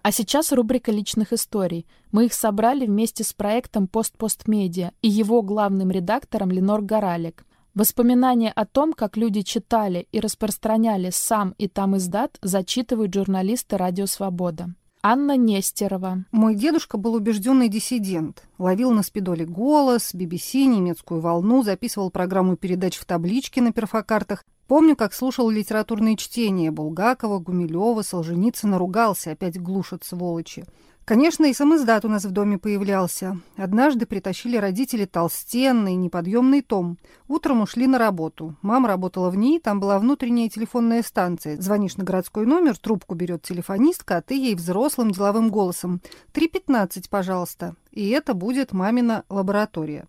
А 0.01 0.11
сейчас 0.13 0.53
рубрика 0.53 0.93
личных 0.93 1.33
историй. 1.33 1.85
Мы 2.13 2.27
их 2.27 2.33
собрали 2.33 2.85
вместе 2.85 3.25
с 3.25 3.33
проектом 3.33 3.89
«Пост-Пост-Медиа» 3.89 4.93
и 5.01 5.09
его 5.09 5.41
главным 5.41 5.91
редактором 5.91 6.51
Ленор 6.51 6.81
Горалик. 6.81 7.45
Воспоминания 7.75 8.53
о 8.53 8.65
том, 8.65 8.93
как 8.93 9.17
люди 9.17 9.41
читали 9.41 10.07
и 10.13 10.21
распространяли 10.21 11.09
сам 11.09 11.53
и 11.57 11.67
там 11.67 11.97
издат, 11.97 12.37
зачитывают 12.41 13.13
журналисты 13.13 13.75
«Радио 13.75 14.05
Свобода». 14.05 14.73
Анна 15.01 15.37
Нестерова. 15.37 16.25
Мой 16.33 16.55
дедушка 16.55 16.97
был 16.97 17.13
убежденный 17.13 17.69
диссидент. 17.69 18.43
Ловил 18.57 18.91
на 18.91 19.01
спидоле 19.01 19.45
голос, 19.45 20.13
BBC, 20.13 20.65
немецкую 20.65 21.21
волну, 21.21 21.63
записывал 21.63 22.11
программу 22.11 22.57
передач 22.57 22.97
в 22.97 23.05
табличке 23.05 23.61
на 23.61 23.71
перфокартах. 23.71 24.43
Помню, 24.67 24.97
как 24.97 25.13
слушал 25.13 25.49
литературные 25.49 26.17
чтения 26.17 26.69
Булгакова, 26.69 27.39
Гумилева, 27.39 28.01
Солженицына, 28.01 28.77
ругался, 28.77 29.31
опять 29.31 29.57
глушат 29.57 30.03
сволочи. 30.03 30.65
Конечно, 31.09 31.45
и 31.45 31.53
самоиздат 31.53 32.05
у 32.05 32.07
нас 32.07 32.23
в 32.23 32.29
доме 32.29 32.59
появлялся. 32.59 33.39
Однажды 33.57 34.05
притащили 34.05 34.57
родители 34.57 35.05
толстенный, 35.05 35.95
неподъемный 35.95 36.61
том. 36.61 36.99
Утром 37.27 37.61
ушли 37.61 37.87
на 37.87 37.97
работу. 37.97 38.55
Мама 38.61 38.89
работала 38.89 39.31
в 39.31 39.35
ней, 39.35 39.59
там 39.59 39.79
была 39.79 39.97
внутренняя 39.97 40.49
телефонная 40.49 41.01
станция. 41.01 41.59
Звонишь 41.59 41.97
на 41.97 42.03
городской 42.03 42.45
номер, 42.45 42.77
трубку 42.77 43.15
берет 43.15 43.41
телефонистка, 43.41 44.17
а 44.17 44.21
ты 44.21 44.35
ей 44.35 44.53
взрослым 44.53 45.09
деловым 45.09 45.49
голосом. 45.49 45.99
«3.15, 46.33 47.05
пожалуйста». 47.09 47.75
И 47.89 48.07
это 48.09 48.35
будет 48.35 48.71
мамина 48.71 49.23
лаборатория. 49.29 50.05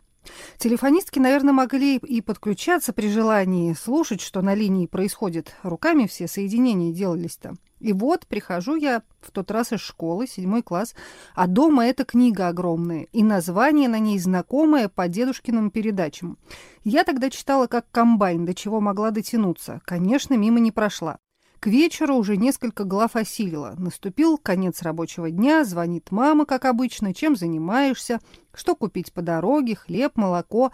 Телефонистки, 0.59 1.19
наверное, 1.19 1.53
могли 1.53 1.97
и 1.97 2.21
подключаться 2.21 2.93
при 2.93 3.09
желании, 3.09 3.73
слушать, 3.75 4.21
что 4.21 4.43
на 4.43 4.55
линии 4.55 4.87
происходит. 4.87 5.55
Руками 5.63 6.07
все 6.07 6.29
соединения 6.29 6.93
делались-то. 6.93 7.57
И 7.81 7.95
вот 7.95 8.27
прихожу 8.27 8.77
я 8.77 9.03
в 9.23 9.31
тот 9.31 9.51
раз 9.51 9.73
из 9.73 9.81
школы, 9.81 10.27
седьмой 10.27 10.63
класс, 10.63 10.95
а 11.35 11.47
дома 11.47 11.87
эта 11.87 12.05
книга 12.05 12.49
огромная, 12.49 13.07
и 13.13 13.23
название 13.23 13.89
на 13.89 13.99
ней 13.99 14.19
знакомое 14.19 14.91
по 14.91 15.09
дедушкиным 15.09 15.71
передачам. 15.71 16.39
Я 16.85 17.05
тогда 17.05 17.31
читала 17.31 17.67
как 17.67 17.91
комбайн, 17.91 18.45
до 18.45 18.55
чего 18.55 18.81
могла 18.81 19.11
дотянуться. 19.11 19.81
Конечно, 19.87 20.35
мимо 20.35 20.61
не 20.61 20.71
прошла. 20.71 21.19
К 21.61 21.67
вечеру 21.67 22.17
уже 22.17 22.39
несколько 22.39 22.85
глав 22.85 23.17
осилила. 23.17 23.75
Наступил 23.77 24.39
конец 24.39 24.81
рабочего 24.81 25.31
дня, 25.31 25.63
звонит 25.67 26.11
мама, 26.11 26.47
как 26.47 26.65
обычно, 26.65 27.13
чем 27.13 27.37
занимаешься, 27.37 28.19
что 28.55 28.75
купить 28.75 29.13
по 29.13 29.21
дороге, 29.21 29.77
хлеб, 29.77 30.13
молоко. 30.17 30.73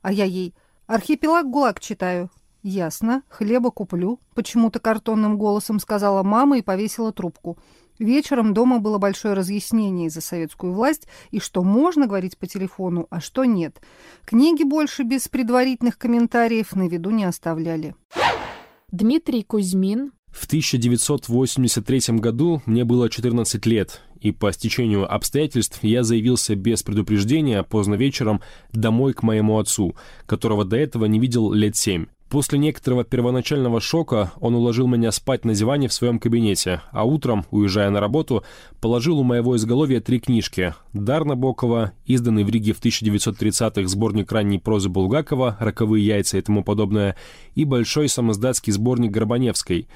А 0.00 0.10
я 0.10 0.24
ей 0.24 0.54
«Архипелаг 0.86 1.50
ГУЛАГ 1.50 1.80
читаю». 1.80 2.30
«Ясно, 2.62 3.24
хлеба 3.28 3.70
куплю»,— 3.70 4.20
почему-то 4.34 4.78
картонным 4.78 5.36
голосом 5.36 5.78
сказала 5.80 6.22
мама 6.22 6.58
и 6.58 6.62
повесила 6.62 7.12
трубку. 7.12 7.58
Вечером 7.98 8.54
дома 8.54 8.78
было 8.78 8.96
большое 8.96 9.34
разъяснение 9.34 10.08
за 10.08 10.22
советскую 10.22 10.72
власть 10.72 11.08
и 11.30 11.40
что 11.40 11.62
можно 11.62 12.06
говорить 12.06 12.38
по 12.38 12.46
телефону, 12.46 13.06
а 13.10 13.20
что 13.20 13.44
нет. 13.44 13.82
Книги 14.24 14.62
больше 14.62 15.02
без 15.02 15.28
предварительных 15.28 15.98
комментариев 15.98 16.74
на 16.74 16.88
виду 16.88 17.10
не 17.10 17.24
оставляли. 17.24 17.94
Дмитрий 18.92 19.42
Кузьмин 19.42 20.12
в 20.32 20.46
1983 20.46 22.18
году 22.18 22.62
мне 22.64 22.84
было 22.84 23.08
14 23.08 23.64
лет, 23.66 24.00
и 24.20 24.32
по 24.32 24.50
стечению 24.52 25.12
обстоятельств 25.12 25.80
я 25.82 26.02
заявился 26.02 26.56
без 26.56 26.82
предупреждения 26.82 27.62
поздно 27.62 27.94
вечером 27.94 28.40
домой 28.72 29.12
к 29.12 29.22
моему 29.22 29.58
отцу, 29.58 29.94
которого 30.26 30.64
до 30.64 30.76
этого 30.76 31.04
не 31.04 31.20
видел 31.20 31.52
лет 31.52 31.76
семь. 31.76 32.06
После 32.32 32.58
некоторого 32.58 33.04
первоначального 33.04 33.78
шока 33.78 34.32
он 34.40 34.54
уложил 34.54 34.86
меня 34.86 35.12
спать 35.12 35.44
на 35.44 35.54
диване 35.54 35.88
в 35.88 35.92
своем 35.92 36.18
кабинете, 36.18 36.80
а 36.90 37.04
утром, 37.04 37.44
уезжая 37.50 37.90
на 37.90 38.00
работу, 38.00 38.42
положил 38.80 39.18
у 39.18 39.22
моего 39.22 39.54
изголовья 39.56 40.00
три 40.00 40.18
книжки. 40.18 40.74
«Дар 40.94 41.26
Набокова», 41.26 41.92
изданный 42.06 42.44
в 42.44 42.48
Риге 42.48 42.72
в 42.72 42.80
1930-х 42.80 43.86
сборник 43.86 44.32
ранней 44.32 44.58
прозы 44.58 44.88
Булгакова 44.88 45.58
«Роковые 45.60 46.06
яйца» 46.06 46.38
и 46.38 46.40
тому 46.40 46.64
подобное, 46.64 47.16
и 47.54 47.66
большой 47.66 48.08
самоздатский 48.08 48.72
сборник 48.72 49.10
Горбаневской. 49.10 49.86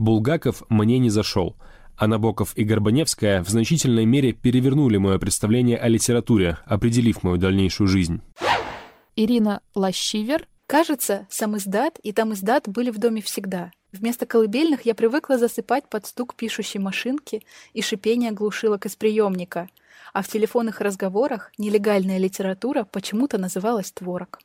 Булгаков 0.00 0.62
мне 0.68 0.98
не 0.98 1.10
зашел 1.10 1.56
а 2.00 2.06
Набоков 2.06 2.56
и 2.56 2.64
Горбаневская 2.64 3.44
в 3.44 3.50
значительной 3.50 4.06
мере 4.06 4.32
перевернули 4.32 4.96
мое 4.96 5.18
представление 5.18 5.76
о 5.76 5.86
литературе, 5.86 6.56
определив 6.64 7.22
мою 7.22 7.36
дальнейшую 7.36 7.88
жизнь. 7.88 8.22
Ирина 9.16 9.60
Лащивер 9.74 10.48
Кажется, 10.66 11.26
сам 11.28 11.58
издат 11.58 11.98
и 12.02 12.12
там 12.12 12.32
издат 12.32 12.68
были 12.68 12.90
в 12.90 12.96
доме 12.98 13.20
всегда. 13.20 13.70
Вместо 13.92 14.24
колыбельных 14.24 14.86
я 14.86 14.94
привыкла 14.94 15.36
засыпать 15.36 15.90
под 15.90 16.06
стук 16.06 16.36
пишущей 16.36 16.80
машинки 16.80 17.42
и 17.74 17.82
шипение 17.82 18.30
глушилок 18.30 18.86
из 18.86 18.96
приемника, 18.96 19.68
а 20.14 20.22
в 20.22 20.28
телефонных 20.28 20.80
разговорах 20.80 21.50
нелегальная 21.58 22.16
литература 22.18 22.84
почему-то 22.84 23.36
называлась 23.36 23.92
творог. 23.92 24.38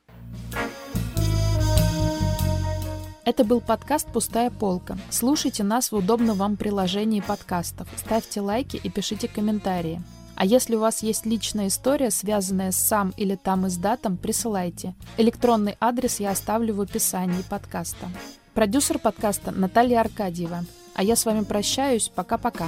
Это 3.25 3.43
был 3.43 3.59
подкаст 3.59 4.07
«Пустая 4.13 4.51
полка». 4.51 4.99
Слушайте 5.09 5.63
нас 5.63 5.91
в 5.91 5.95
удобном 5.95 6.37
вам 6.37 6.57
приложении 6.57 7.21
подкастов, 7.21 7.87
ставьте 7.95 8.39
лайки 8.39 8.77
и 8.77 8.87
пишите 8.91 9.27
комментарии. 9.27 9.99
А 10.35 10.45
если 10.45 10.75
у 10.75 10.79
вас 10.79 11.01
есть 11.01 11.25
личная 11.25 11.67
история, 11.67 12.11
связанная 12.11 12.71
с 12.71 12.75
сам 12.75 13.13
или 13.17 13.35
там 13.35 13.65
издатом, 13.65 14.17
присылайте. 14.17 14.93
Электронный 15.17 15.75
адрес 15.79 16.19
я 16.19 16.29
оставлю 16.29 16.75
в 16.75 16.81
описании 16.81 17.41
подкаста. 17.49 18.09
Продюсер 18.53 18.99
подкаста 18.99 19.49
Наталья 19.49 20.01
Аркадьева. 20.01 20.63
А 20.93 21.03
я 21.03 21.15
с 21.15 21.25
вами 21.25 21.43
прощаюсь. 21.43 22.11
Пока-пока. 22.13 22.67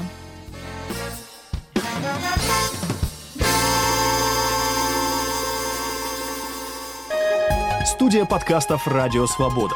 Студия 7.86 8.26
подкастов 8.26 8.88
«Радио 8.88 9.28
Свобода». 9.28 9.76